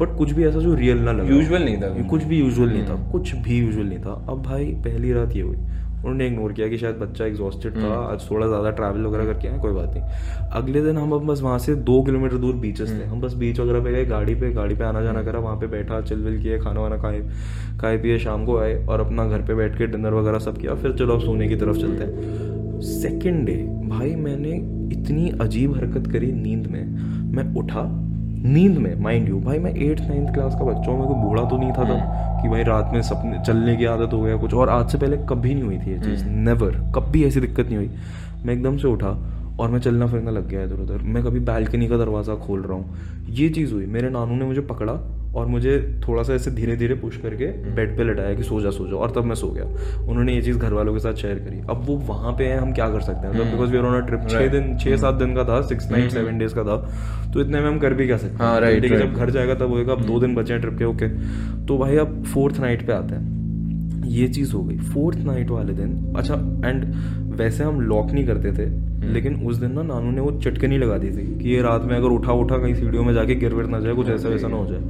बट 0.00 0.16
कुछ 0.18 0.32
भी 0.32 0.44
ऐसा 0.44 0.58
जो 0.58 0.74
रियल 0.74 0.98
ना 0.98 1.12
लगा। 1.12 1.34
यूजुअल 1.34 1.64
नहीं 1.64 1.76
था। 1.76 1.88
कुछ 2.08 2.24
भी 2.24 2.38
यूजल 2.38 2.68
नहीं 2.68 2.82
था। 2.82 3.10
कुछ 3.12 3.34
भी 3.36 3.58
यूजल 3.58 3.86
नहीं 3.86 3.98
था। 3.98 4.24
अब 4.28 4.42
भाई 4.42 4.64
पहली 4.86 5.12
रात 5.12 5.36
ये 5.36 5.42
हुई। 5.42 5.56
उन्होंने 5.98 6.26
इग्नोर 6.26 6.52
किया 6.52 6.68
कि 6.68 6.78
शायद 6.78 6.96
बच्चा 6.96 7.24
एग्जॉस्टेड 7.24 7.76
था 7.76 7.94
आज 8.02 8.30
थोड़ा 8.30 8.46
ज़्यादा 8.46 8.70
ट्रैवल 8.70 9.06
वगैरह 9.06 9.24
करके 9.24 9.48
आया 9.48 9.58
कोई 9.58 9.72
बात 9.72 9.94
नहीं। 9.94 10.50
अगले 10.52 10.82
दिन 10.82 10.98
हम 10.98 11.12
अब 11.12 11.26
बस 11.26 11.40
वहाँ 11.42 11.58
से 11.58 11.74
दो 11.84 12.02
किलोमीटर 12.02 12.36
दूर 12.36 12.54
बीचेस 12.56 12.90
थे। 12.90 13.04
हम 13.04 13.20
बस 13.20 13.34
बीच 13.34 13.60
वगैरह 13.60 13.84
पे 13.84 13.92
गए 13.92 14.04
गाड़ी 14.06 14.34
पे 14.34 14.50
गाड़ी 14.52 14.74
पे 14.74 14.84
आना 14.84 15.02
जाना 15.02 15.22
करा 15.22 15.38
वहाँ 15.38 15.56
पे 15.56 15.66
बैठा 15.66 16.00
चिल 16.00 16.18
विल 16.18 16.40
किए 16.42 16.58
खाना 16.58 16.80
वाना 16.80 16.96
खाए 16.96 17.20
खाए 17.80 17.98
पिए 17.98 18.18
शाम 18.18 18.44
को 18.46 18.58
आए 18.58 18.74
और 18.86 19.00
अपना 19.00 19.26
घर 19.26 19.42
पे 19.42 19.54
बैठ 19.54 19.78
के 19.78 19.86
डिनर 19.86 20.14
वगैरह 20.14 20.38
सब 20.38 20.58
किया 20.58 20.74
फिर 20.74 20.92
चलो 20.92 21.14
अब 21.14 21.20
सोने 21.20 21.48
की 21.48 21.56
तरफ़ 21.56 21.78
चलते 21.78 22.04
हैं। 22.04 22.80
सेकेंड 22.82 23.44
डे 23.46 23.56
भाई 23.88 24.14
मैंने 24.16 24.50
इतनी 24.92 25.30
अजीब 25.40 25.74
हरकत 25.76 26.10
करी 26.12 26.32
नींद 26.32 26.66
में। 26.66 26.84
मैं 27.32 27.54
उठा 27.54 27.82
नींद 28.44 28.76
में 28.78 28.94
माइंड 29.02 29.28
यू 29.28 29.40
भाई 29.40 29.58
मैं 29.58 29.74
एट्थ 29.76 30.02
नाइन्थ 30.02 30.32
क्लास 30.34 30.54
का 30.54 30.64
बच्चा 30.64 30.90
हूँ 30.90 30.98
मेरे 30.98 31.08
को 31.08 31.14
बूढ़ा 31.22 31.42
तो 31.50 31.56
नहीं 31.58 31.72
था 31.72 31.84
तब 31.84 32.42
कि 32.42 32.48
भाई 32.48 32.62
रात 32.64 32.90
में 32.92 33.00
सपने 33.02 33.42
चलने 33.46 33.76
की 33.76 33.84
आदत 33.86 34.12
हो 34.12 34.20
गया 34.22 34.36
कुछ। 34.36 34.54
और 34.54 34.68
आज 34.68 34.90
से 34.90 34.98
पहले 34.98 35.16
कभी 35.28 35.54
नहीं 35.54 35.64
हुई 35.64 35.78
थी 35.78 35.90
ये 35.90 35.98
चीज़ 35.98 36.24
नेवर 36.24 36.80
कभी 36.94 37.24
ऐसी 37.24 37.40
दिक्कत 37.40 37.66
नहीं 37.66 37.76
हुई। 37.76 37.90
मैं 38.44 38.54
एकदम 38.54 38.76
से 38.76 38.88
उठा 38.88 39.08
और 39.60 39.70
मैं 39.70 39.80
चलना 39.80 40.06
फिरना 40.06 40.30
लग 40.30 40.48
गया 40.48 40.62
इधर 40.62 40.80
उधर 40.80 41.02
मैं 41.04 41.22
कभी 41.24 41.40
बालकनी 41.42 41.88
का 41.88 41.96
दरवाज़ा 41.96 42.34
खोल 42.36 42.62
रहा 42.62 42.76
हूँ। 42.78 43.26
ये 43.30 43.48
चीज़ 43.48 43.72
हुई 43.74 43.86
मेरे 43.86 44.10
नानू 44.10 44.36
ने 44.36 44.44
मुझे 44.44 44.60
पकड़ा 44.60 44.92
और 45.38 45.46
मुझे 45.46 46.00
थोड़ा 46.08 46.22
सा 46.22 46.34
ऐसे 46.34 46.50
धीरे 46.50 46.76
धीरे 46.76 46.94
पुश 46.94 47.16
करके 47.16 47.46
बेड 47.74 47.96
पे 47.96 48.04
लटाया 48.04 48.34
कि 48.34 48.42
सो 48.42 48.60
जा 48.60 48.70
सो 48.70 48.86
जा 48.88 48.96
और 48.96 49.10
तब 49.10 49.24
मैं 49.24 49.34
सो 49.34 49.48
गया। 49.48 49.64
उन्होंने 50.08 50.34
ये 50.34 50.42
चीज़ 50.42 50.58
घर 50.58 50.72
वालों 50.72 50.92
के 50.92 50.98
साथ 50.98 51.14
शेयर 51.14 51.38
करी। 51.38 51.60
अब 51.70 51.82
वो 51.86 51.96
वहाँ 52.08 52.32
पे 52.32 52.44
हैं 52.44 52.58
हम 52.58 52.72
क्या 52.72 52.88
कर 52.90 53.00
सकते 53.00 53.26
हैं? 53.26 53.34
मतलब 53.34 53.50
because 53.50 53.70
we 53.70 53.78
are 53.78 53.84
on 53.84 54.02
a 54.02 54.06
trip 54.06 54.26
छः 54.28 54.48
दिन 54.48 54.76
छः 54.78 54.96
सात 54.96 55.14
दिन 55.14 55.34
का 55.34 55.44
था 55.44 55.60
सिक्स 55.62 55.90
नाइट 55.90 56.10
सेवन 56.10 56.38
डेज़ 56.38 56.54
का 56.54 56.64
था। 56.64 56.76
तो 57.32 57.40
इतने 57.40 57.60
में 57.60 57.68
हम 57.68 57.78
कर 57.78 57.94
भी 57.94 58.06
क्या 58.06 58.16
सकते 58.16 58.44
हाँ, 58.44 58.54
हैं? 58.60 58.80
right. 58.80 58.98
जब 58.98 59.14
घर 59.14 59.30
जाएगा 59.30 59.54
तब 59.54 59.70
होएगा 59.70 59.92
अब 59.92 60.04
दो 60.04 60.20
दिन 60.20 60.34
बचे 60.34 60.52
हैं 60.52 60.62
ट्रिप 60.62 60.78
के 60.78 60.84
ओके 60.84 61.08
तो 61.66 61.78
भाई 61.78 61.96
अब 61.96 62.22
फोर्थ 62.24 62.60
नाइट 62.60 62.86
पे 62.86 62.92
आते 62.92 63.14
हैं। 63.14 63.36
ये 64.08 64.28
चीज़ 64.28 64.52
हो 64.52 64.62
गई। 64.64 64.76
फोर्थ 64.92 65.18
नाइट 65.18 65.50
वाले 65.50 65.72
दिन 65.72 66.14
अच्छा 66.16 66.34
एंड 66.68 66.84
वैसे 67.36 67.64
हम 67.64 67.80
लॉक 67.80 68.10
नहीं 68.10 68.26
करते 68.26 68.52
थे 68.52 68.64
हम्म। 68.64 69.12
लेकिन 69.12 69.34
उस 69.46 69.56
दिन 69.56 69.72
ना 69.72 69.82
नानू 69.82 70.10
ने 70.10 70.20
वो 70.20 70.30
चटकनी 70.40 70.78
लगा 70.78 70.96
दी 70.98 71.10
थी 71.10 71.26
कि 71.38 71.48
ये 71.48 71.60
रात 71.62 71.84
में 71.84 71.94
अगर 71.96 72.08
उठा 72.08 72.32
उठा 72.32 72.58
कहीं 72.58 72.74
सीढ़ियों 72.74 73.04
में 73.04 73.12
जाके 73.14 73.34
गिर 73.34 73.54
विर 73.54 73.66
ना 73.66 73.80
जाए 73.80 73.94
कुछ 73.94 74.08
ऐसा 74.08 74.28
वैसा 74.28 74.48
ना 74.48 74.56
हो 74.56 74.66
जाए। 74.66 74.80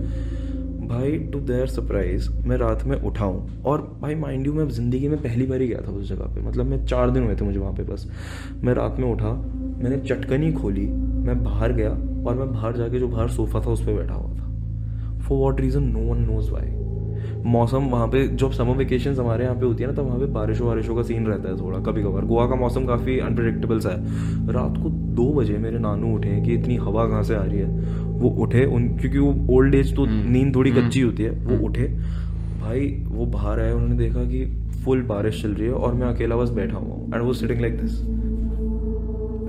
भाई 0.89 1.19
टू 1.33 1.41
देयर 1.41 1.67
सरप्राइज़ 1.67 2.29
मैं 2.47 2.57
रात 2.57 2.85
में 2.85 2.97
उठाऊँ 2.97 3.63
और 3.63 3.81
भाई 4.03 4.15
माइंड 4.15 4.47
यू 4.47 4.53
मैं 4.53 4.69
ज़िंदगी 4.69 5.09
में 5.09 5.17
पहली 5.23 5.47
बार 5.47 5.61
ही 5.61 5.67
गया 5.69 5.81
था 5.81 5.93
उस 5.93 6.09
जगह 6.09 6.35
पे। 6.35 6.41
मतलब 6.41 6.67
मैं 6.67 6.85
चार 6.87 7.11
दिन 7.11 7.25
हुए 7.25 7.35
थे 7.37 7.45
मुझे 7.45 7.59
वहाँ 7.59 7.73
पे 7.73 7.83
बस। 7.83 8.07
मैं 8.65 8.75
रात 8.75 8.97
में 8.99 9.11
उठा, 9.13 9.33
मैंने 9.83 9.97
चटकनी 9.99 10.53
खोली, 10.53 10.87
मैं 11.27 11.43
बाहर 11.45 11.73
गया 11.73 11.91
और 11.91 12.35
मैं 12.35 12.53
बाहर 12.53 12.77
जाके 12.77 12.99
जो 12.99 13.09
बाहर 13.09 13.29
सोफ़ा 13.29 13.61
था, 13.61 13.71
उस 13.71 13.87
पर 13.87 13.95
बैठा 13.95 14.15
हुआ 14.15 14.35
था। 14.35 15.19
For 15.19 15.39
what 15.39 15.61
reason 15.61 15.85
no 15.85 16.13
one 16.13 16.23
knows 16.23 16.51
why 16.51 16.67
मौसम 17.47 17.85
वहाँ 17.89 18.07
पे 18.09 18.27
जब 18.29 18.51
समर 18.53 18.77
वेकेशन 18.77 19.15
हमारे 19.15 19.45
यहाँ 19.45 19.57
पे 19.57 19.67
होती 19.67 19.83
है 19.83 19.89
ना 19.91 19.95
तब 19.95 20.07
वहाँ 20.07 20.19
पे 20.19 20.27
बारिशों 20.33 20.67
वारिशों 20.67 20.97
का 20.97 21.03
सीन 21.03 21.27
रहता 21.27 21.49
है 21.49 21.57
थोड़ा 21.61 21.79
कभी 21.83 22.03
कभार 22.03 22.25
गोवा 22.25 22.47
का 22.47 22.55
मौसम 22.57 22.87
काफ़ी 22.87 23.19
अनप्रडिक्टेबल 23.21 23.81
सा 23.81 23.91
है। 23.91 24.53
रात 24.53 24.83
को 24.83 24.91
दो 25.17 25.33
बजे 25.33 25.59
मेरे 25.59 25.79
नानू 25.79 26.15
उठे 26.17 26.41
कि 26.43 26.55
इतनी 26.55 26.77
हवा 26.79 27.07
कहाँ 27.07 27.23
से 27.23 27.35
आ 27.35 27.43
रही 27.43 27.59
है। 27.59 27.69
वो 28.19 28.31
उठे 28.43 28.65
उन 28.67 28.89
क्योंकि 28.99 29.19
वो 29.19 29.35
ओल्ड 29.57 29.75
एज 29.75 29.95
तो 29.97 30.07
नींद 30.07 30.55
थोड़ी 30.55 30.71
कच्ची 30.73 31.01
होती 31.01 31.23
है। 31.23 31.31
वो 31.31 31.65
उठे 31.67 31.87
भाई 32.61 32.89
वो 33.09 33.27
बाहर 33.29 33.61
आए 33.61 33.73
उन्होंने 33.73 33.97
देखा 33.97 34.25
कि 34.25 34.45
फुल 34.85 35.03
बारिश 35.05 35.43
चल 35.43 35.51
रही 35.51 35.67
है 35.67 35.73
और 35.75 35.95
मैं 35.95 36.07
अकेला 36.07 36.37
बस 36.37 36.51
बैठा 36.53 36.77
हुआ 36.77 36.95
हूँ। 36.95 37.15
एंड 37.15 37.23
वो 37.23 37.33
सिटिंग 37.35 37.61
लाइक 37.61 37.81
दिस 37.81 38.01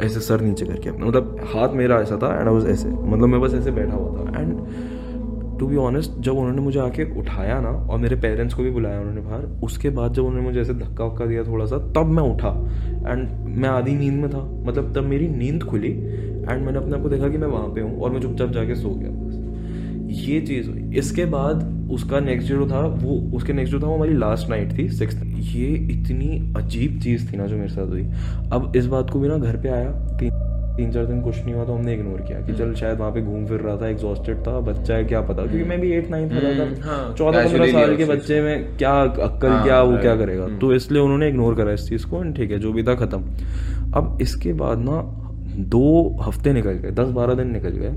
ऐसे 0.01 0.19
सर 0.21 0.41
नीचे 0.41 0.65
करके 0.65 0.89
अपना 0.89 1.05
मतलब 1.05 1.39
हाथ 1.47 1.73
मेरा 1.75 1.95
ऐसा 2.01 2.17
था 2.17 2.27
एंड 2.31 2.47
आई 2.47 2.53
वाज 2.53 2.65
ऐसे 2.69 2.89
मतलब 2.89 3.27
मैं 3.27 3.41
बस 3.41 3.53
ऐसे 3.53 3.71
बैठा 3.71 3.93
हुआ 3.93 4.11
था। 4.15 4.41
एंड 4.41 4.57
टू 5.59 5.67
बी 5.67 5.75
ऑनेस्ट 5.77 6.19
जब 6.19 6.33
उन्होंने 6.33 6.61
मुझे 6.61 6.79
आके 6.79 7.03
उठाया 7.19 7.59
ना, 7.61 7.69
और 7.69 7.99
मेरे 7.99 8.15
पेरेंट्स 8.15 8.53
को 8.53 8.63
भी 8.63 8.71
बुलाया 8.71 8.99
उन्होंने 8.99 9.21
बाहर, 9.21 9.41
उसके 9.63 9.89
बाद 9.89 10.13
जब 10.13 10.23
उन्होंने 10.23 10.47
मुझे 10.47 10.61
ऐसे 10.61 10.73
धक्का 10.75 11.05
वक्का 11.05 11.25
दिया 11.25 11.43
थोड़ा 11.43 11.65
सा 11.65 11.77
तब 11.95 12.09
मैं 12.09 12.23
उठा। 12.25 12.49
एंड 13.07 13.27
मैं 13.57 13.69
आधी 13.69 13.95
नींद 13.95 14.13
में 14.13 14.29
था 14.29 14.43
मतलब 14.65 14.93
तब 14.95 15.03
मेरी 15.05 15.27
नींद 15.27 15.63
खुली 15.63 15.91
एंड 15.91 16.65
मैंने 16.65 16.77
अपने 16.77 16.95
आप 16.95 17.01
को 17.03 17.09
देखा 17.09 17.29
कि 17.29 17.37
मैं 17.37 17.47
वहाँ 17.47 17.67
पे 17.67 17.81
हूँ, 17.81 17.99
और 18.01 18.11
मैं 18.11 18.21
चुपचाप 18.21 18.51
जाके 18.51 18.75
सो 18.75 18.89
गया, 18.89 19.09
बस। 19.09 19.37
ये 20.19 20.39
चीज़ 20.41 20.69
हुई। 20.69 20.97
इसके 20.97 21.25
बाद 21.25 21.89
उसका 21.91 22.19
नेक्स्ट 22.19 22.47
जो 22.49 22.67
था, 22.67 22.79
वो, 22.79 23.15
उसके 23.37 23.53
नेक्स्ट 23.53 23.71
जो 23.71 23.79
था, 23.79 23.87
वो 23.87 23.95
हमारी 23.95 24.13
लास्ट 24.13 24.49
नाइट 24.49 24.77
थी 24.77 24.87
सिक्स 24.89 25.21
ये 25.49 25.67
इतनी 25.91 26.53
अजीब 26.57 26.99
चीज़ 26.99 27.31
थी 27.31 27.37
ना 27.37 27.45
जो 27.45 27.55
मेरे 27.55 27.69
साथ 27.69 27.87
हुई। 27.87 28.03
अब 28.53 28.73
इस 28.75 28.85
बात 28.85 29.09
को 29.09 29.19
भी 29.19 29.27
ना 29.27 29.37
घर 29.37 29.57
पे 29.57 29.69
आया, 29.69 29.91
तीन 30.19 30.38
तीन 30.79 30.91
चार 30.91 31.05
दिन 31.05 31.21
कुछ 31.21 31.35
नहीं 31.37 31.53
हुआ 31.53 31.63
तो 31.65 31.73
हमने 31.73 31.93
इग्नोर 31.93 32.21
किया 32.21 32.41
कि 32.41 32.53
चल 32.55 32.73
शायद 32.75 32.97
वहाँ 32.99 33.11
पे 33.11 33.21
घूम 33.21 33.45
फिर 33.45 33.59
रहा 33.61 33.75
था 33.77 33.87
एग्जॉस्टेड 33.89 34.37
था 34.47 34.59
बच्चा 34.67 34.95
है 34.95 35.03
क्या 35.05 35.21
पता? 35.21 35.45
क्योंकि 35.45 35.69
मैं 35.69 35.79
भी 35.81 35.91
एट 35.93 36.09
नाइन्थ 36.11 36.31
हम्म, 36.33 36.75
था 36.75 36.89
हाँ, 36.89 37.13
चौदह 37.17 37.47
पंद्रह 37.47 37.71
साल 37.71 37.95
के 37.97 38.05
बच्चे 38.05 38.41
में 38.41 38.77
क्या 38.77 38.91
अक्कल 39.01 39.47
हाँ, 39.47 39.63
क्या 39.63 39.81
वो 39.83 39.97
क्या 39.97 40.15
करेगा? 40.15 40.43
हम्म। 40.43 40.57
तो 40.59 40.73
इसलिए 40.73 41.01
उन्होंने 41.01 41.27
इग्नोर 41.29 41.55
करा 41.55 41.71
इस 41.73 41.87
चीज़ 41.89 42.05
को 42.07 42.23
ठीक 42.33 42.51
है 42.51 42.59
जो 42.59 42.71
भी 42.73 42.83
था 42.83 42.95
ख़त्म। 42.95 43.91
अब 43.93 44.17
इसके 44.21 44.53
बाद 44.53 44.79
ना 44.79 45.01
दो 45.69 45.85
हफ़्ते 46.21 46.53
निकल 46.53 46.79
गए 46.83 46.91
दस 46.93 47.07
बारह 47.13 47.33
दिन 47.33 47.51
निकल 47.51 47.77
गए 47.77 47.93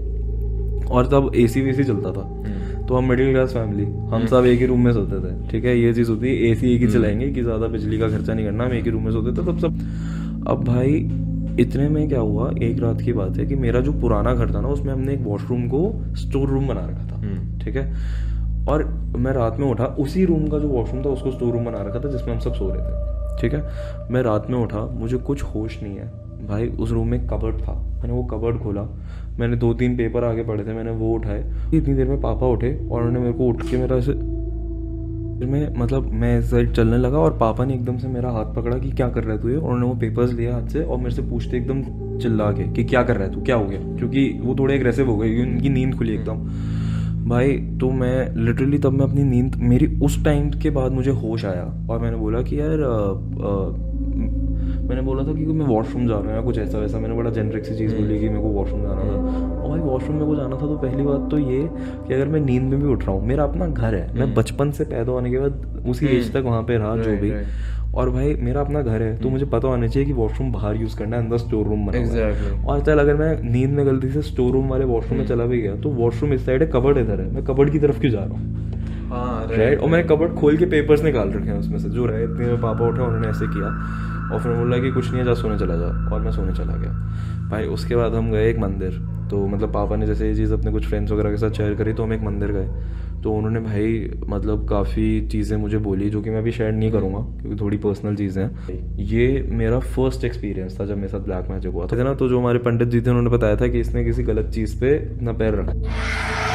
और 0.91 1.07
तब 1.07 1.31
ए 1.37 1.47
सी 1.49 1.61
वी 1.61 1.73
सी 1.73 1.85
चलता 1.85 2.13
था। 2.13 2.27
हम्म। 2.27 2.87
तो 2.87 2.95
हम 2.95 3.09
मिडिल 3.09 3.33
क्लास 3.33 3.53
फैमिली 3.55 3.85
हम 4.11 4.27
सब 4.27 4.47
एक 4.47 4.61
ही 4.61 4.67
रूम 4.67 4.85
में 4.85 4.93
सोते 4.93 5.19
थे 5.21 5.33
ठीक 5.51 5.65
है? 5.65 5.79
ये 5.79 5.93
चीज़ 5.95 6.11
होती 6.11 6.29
है 6.29 6.51
ए 6.51 6.55
सी 6.55 6.75
एक 6.75 6.81
ही 6.81 6.85
हम्म। 6.85 6.95
चलाएँगे 6.95 7.31
कि 7.31 7.43
ज़्यादा 7.43 7.67
बिजली 7.69 7.99
का 7.99 8.09
खर्चा 8.09 8.35
नहीं 8.35 8.47
करना 8.47 8.65
हम 8.65 8.73
एक 8.73 8.85
ही 8.85 8.91
रूम 8.91 9.05
में 9.05 9.13
सोते 9.13 9.33
थे 9.33 9.47
तब 9.47 9.59
सब। 9.59 9.79
अब 10.49 10.65
भाई 10.65 11.01
इतने 11.59 11.89
में 11.89 12.09
क्या 12.09 12.21
हुआ 12.21 12.51
एक 12.63 12.79
रात 12.81 13.01
की 13.01 13.13
बात 13.13 13.39
है 13.39 13.47
कि 13.47 13.55
मेरा 13.57 13.81
जो 13.81 13.93
पुराना 14.01 14.35
घर 14.35 14.55
था 14.55 14.61
ना 14.61 14.69
उसमें 14.69 14.93
हमने 14.93 15.13
एक 15.15 15.21
वॉशरूम 15.23 15.67
को 15.69 15.81
स्टोर 16.17 16.49
रूम 16.49 16.69
बना 16.69 16.81
रखा 16.81 17.07
था 17.07 17.17
हम्म। 17.17 17.59
ठीक 17.61 17.77
है 17.77 17.91
और 18.67 18.85
मैं 19.17 19.33
रात 19.33 19.59
में 19.59 19.67
उठा 19.67 19.87
उसी 20.01 20.25
रूम 20.25 20.47
का 20.49 20.59
जो 20.59 20.69
वॉशरूम 20.69 21.05
था 21.05 21.09
उसको 21.09 21.31
स्टोर 21.31 21.53
रूम 21.53 21.65
बना 21.65 21.83
रखा 21.83 22.01
था 22.01 22.11
जिसमें 22.11 22.33
हम 22.35 22.41
सब 22.41 22.55
सो 22.55 22.71
रहे 22.71 22.83
थे 22.83 23.41
ठीक 23.41 23.55
है 23.55 24.09
मैं 24.11 24.23
रात 24.23 24.51
में 24.51 24.59
उठा 24.59 24.85
मुझे 24.95 25.17
कुछ 25.21 25.43
होश 25.45 25.83
नहीं 25.83 25.97
है 25.97 26.11
भाई 26.47 26.69
उस 26.69 26.91
रूम 26.91 27.09
में 27.09 27.27
कबर्ड 27.27 27.61
था 27.61 27.73
मैंने 27.73 28.13
वो 28.13 28.23
कबर्ड 28.27 28.59
खोला 28.59 28.83
मैंने 29.39 29.57
दो 29.57 29.73
तीन 29.75 29.97
पेपर 29.97 30.25
आगे 30.25 30.43
पढ़े 30.45 30.65
थे 30.65 30.73
मैंने 30.73 30.91
वो 30.93 31.13
उठाए 31.15 31.45
इतनी 31.75 31.95
देर 31.95 32.09
में 32.09 32.21
पापा 32.21 32.47
उठे 32.49 32.75
और 32.83 33.01
उन्होंने 33.01 33.21
मेरे 33.21 33.33
को 33.33 33.47
उठ 33.47 33.63
के 33.71 33.77
मेरा 33.77 33.97
ऐसे 33.97 34.13
फिर 35.43 35.51
मैं 35.51 35.77
मतलब 35.77 36.11
मैं 36.13 36.39
इस 36.39 36.51
साइड 36.51 36.73
चलने 36.73 36.99
लगा 36.99 37.19
और 37.19 37.39
पापा 37.39 37.65
ने 37.65 37.75
एकदम 37.75 37.99
से 37.99 38.09
मेरा 38.09 38.31
हाथ 38.31 38.45
पकड़ा 38.45 38.79
कि 38.79 38.91
क्या 38.91 39.09
कर 39.09 39.25
रहा 39.25 39.37
है 39.37 39.43
तू 39.43 39.49
ये? 39.49 39.57
उन्होंने 39.57 39.87
वो 39.87 39.95
पेपर्स 39.95 40.33
लिए 40.33 40.51
हाथ 40.51 40.63
से 40.63 40.83
और 40.83 40.99
मेरे 40.99 41.11
से 41.11 41.23
पूछते 41.23 41.57
एकदम 41.57 41.83
चिल्ला 42.19 42.53
के 42.53 42.73
कि 42.73 42.85
क्या 42.85 43.03
कर 43.03 43.17
रहा 43.17 43.25
है 43.25 43.35
तू? 43.35 43.41
क्या 43.41 43.57
हो 43.57 43.65
गया? 43.65 43.81
क्योंकि 43.81 44.39
वो 44.43 44.57
थोड़े 44.59 44.75
एग्रेसिव 44.75 45.11
हो 45.11 45.17
गए 45.17 45.43
उनकी 45.43 45.69
नींद 45.69 45.95
खुली 45.95 46.15
एकदम। 46.15 46.35
भाई 47.29 47.53
तो 47.53 47.91
मैं 47.91 48.37
लिटरली 48.37 48.79
तब 48.79 48.93
मैं 48.93 49.07
अपनी 49.07 49.23
नींद 49.23 49.57
मेरी 49.57 50.01
उस 50.01 50.25
टाइम 50.25 50.51
के 50.51 50.71
बाद 50.71 50.93
मुझे 50.93 51.11
होश 51.11 51.45
आया 51.45 51.87
और 51.91 51.99
मैंने 51.99 52.17
बोला 52.17 52.43
कि 52.43 52.61
यार 52.61 52.83
आ, 52.83 52.97
अ, 53.49 53.92
मैंने 54.93 55.03
बोला 55.03 55.23
था 55.25 55.33
कि 55.35 55.45
मैं 55.49 55.67
वॉशरूम 55.67 56.07
जा 56.09 56.15
रहा 56.15 56.23
हूँ 56.23 56.35
या 56.35 56.41
कुछ 56.43 56.59
ऐसा 56.59 56.79
वैसा। 56.79 56.99
मैंने 56.99 57.15
बड़ा 57.17 57.31
जेनरिक 57.31 57.65
सी 57.65 57.75
चीज़ 57.77 57.95
बोली 57.97 58.19
कि 58.21 58.29
मेरे 58.29 58.41
को 58.43 58.49
वॉशरूम 58.49 58.83
जाना 58.83 59.03
था। 59.03 59.15
और 59.57 59.69
भाई 59.69 59.81
वॉशरूम 59.81 60.15
मेरे 60.15 60.27
को 60.27 60.35
जाना 60.37 60.57
था 60.57 60.67
तो 60.67 60.77
पहली 60.79 61.03
बात 61.03 61.29
तो 61.31 61.39
ये 61.41 61.61
कि 62.07 62.15
अगर 62.15 62.29
मैं 62.29 62.41
नींद 62.41 62.63
में 62.63 62.81
भी 62.81 62.89
उठ 62.89 63.05
रहा 63.05 63.13
हूँ 63.13 63.27
मेरा 63.27 63.45
अपना 63.45 63.67
घर 63.67 63.95
है 63.95 64.19
मैं 64.19 64.35
बचपन 64.35 64.71
से 64.71 64.85
पैदा 64.85 65.13
होने 65.13 65.31
के 65.31 65.39
बाद 65.39 65.85
उसी 65.89 66.07
एज 66.09 66.33
तक 66.33 66.43
वहाँ 66.47 66.63
पे 66.63 66.77
रहा 66.79 66.97
जो 66.97 67.17
भी। 67.21 67.33
और 67.95 68.11
भाई 68.11 68.35
मेरा 68.41 68.61
अपना 68.61 68.83
घर 68.83 69.03
है 69.03 69.17
तो 69.19 69.31
मुझे 69.31 69.47
पता 69.47 69.69
होना 69.69 69.87
चाहिए 69.87 70.07
कि 70.07 70.13
वॉशरूम 70.13 70.53
बाहर 70.53 70.77
यूज़ 70.77 70.97
करना 70.99 71.17
है 71.17 71.23
अंदर 71.23 71.39
स्टोर 71.39 71.67
रूम 71.67 71.87
बना 71.87 71.99
Exactly. 71.99 72.65
और 72.67 72.81
चल 72.81 72.99
अगर 72.99 73.17
मैं 73.17 73.33
नींद 73.51 73.71
में 73.71 73.87
गलती 73.87 74.09
से 74.11 74.23
स्टोर 74.23 74.53
रूम 74.53 74.69
वाले 74.69 74.85
वॉशरूम 74.85 75.19
में 75.19 75.27
चला 75.27 75.45
भी 75.47 75.61
गया 75.63 75.75
तो 75.77 75.91
वॉशरूम 75.99 76.33
इस 76.33 76.45
साइड 76.47 76.63
है 76.63 76.69
कबर्ड 76.75 76.99
इधर 76.99 77.21
है। 77.21 77.31
मैं 77.33 77.45
कबर्ड 77.45 77.73
की 77.73 77.79
तरफ़ 77.79 78.01
क्यों 78.01 78.13
जा 78.13 78.25
रहा 78.25 78.29
हूँ? 78.29 78.61
हाँ 79.11 79.47
राइट 79.51 79.79
और 79.79 79.89
मैंने 79.89 80.09
कबर्ड 80.09 80.35
खोल 80.35 80.57
के 80.57 80.67
पेपर्स 80.67 81.03
निकाल 81.05 81.31
रखे 81.31 81.49
हैं 81.49 81.59
उसमें 81.59 81.79
से 81.79 81.89
जो 81.91 82.07
रहे 82.07 82.25
इतने 82.25 82.47
में 82.47 82.61
पापा 82.61 82.87
उठे 82.89 83.03
उन्होंने 83.03 83.29
ऐसे 83.29 83.47
किया। 83.47 83.69
और 84.33 84.41
फिर 84.41 84.53
बोला 84.53 84.79
कि 84.79 84.91
कुछ 84.91 85.09
नहीं 85.09 85.19
है, 85.19 85.25
जा 85.25 85.35
सोने 85.35 85.59
चला 85.59 85.77
जा। 85.77 86.15
और 86.15 86.21
मैं 86.21 86.33
सोने 86.33 86.53
चला 86.53 86.77
गया। 86.77 86.93
भाई, 87.51 87.67
उसके 87.67 87.97
बाद 87.97 88.15
हम 88.15 88.31
गए 88.31 88.49
एक 88.51 88.59
मंदिर। 88.59 89.01
तो 89.31 89.47
मतलब 89.47 89.73
पापा 89.73 89.97
ने 89.97 90.07
जैसे 90.07 90.29
ये 90.29 90.35
चीज़ 90.35 90.53
अपने 90.55 90.71
कुछ 90.73 90.87
फ्रेंड्स 90.87 91.13
वगैरह 91.13 91.31
के 91.31 91.37
साथ 91.37 91.51
शेयर 91.51 91.75
करी 91.75 91.93
तो 91.93 92.03
हम 92.03 92.13
एक 92.13 92.23
मंदिर 92.23 92.53
गए। 92.53 92.69
तो 93.23 93.33
उन्होंने, 93.33 93.61
भाई 93.61 94.11
मतलब 94.29 94.69
काफ़ी 94.69 95.29
चीज़ें 95.29 95.57
मुझे 95.59 95.79
बोली, 95.79 96.11
जो 96.11 96.21
कि 96.23 96.31
मैं 96.31 96.39
अभी 96.39 96.53
शेयर 96.53 96.73
नहीं 96.73 96.91
करूँगा, 96.93 97.21
क्योंकि 97.41 97.61
थोड़ी 97.61 97.77
पर्सनल 97.77 98.17
चीज़ें 98.17 98.43
हैं। 98.45 98.97
ये 98.99 99.49
मेरा 99.51 99.79
फ़र्स्ट 99.79 100.25
एक्सपीरियंस 100.25 100.81
था 100.81 100.87
जब 100.87 100.97
मेरे 100.97 101.09
साथ 101.09 101.21
ब्लैक 101.21 101.51
मैजिक 101.51 101.73
हुआ 101.73 101.87
था 101.87 102.03
ना 102.03 102.15
तो 102.15 102.29
जो 102.29 102.41
हमारे 102.41 102.59
पंडित 102.59 102.89
जी 102.89 103.01
थे, 103.01 103.11
उन्होंने 103.11 103.31
बताया 103.31 103.57
था 103.57 103.69
कि 103.69 103.81
इसने 103.81 104.05
किसी 104.05 104.23
गलत 104.23 104.51
चीज़ 104.51 104.81
पे 104.81 104.97
अपना 104.97 105.33
पैर 105.33 105.55
रखा। 105.55 106.52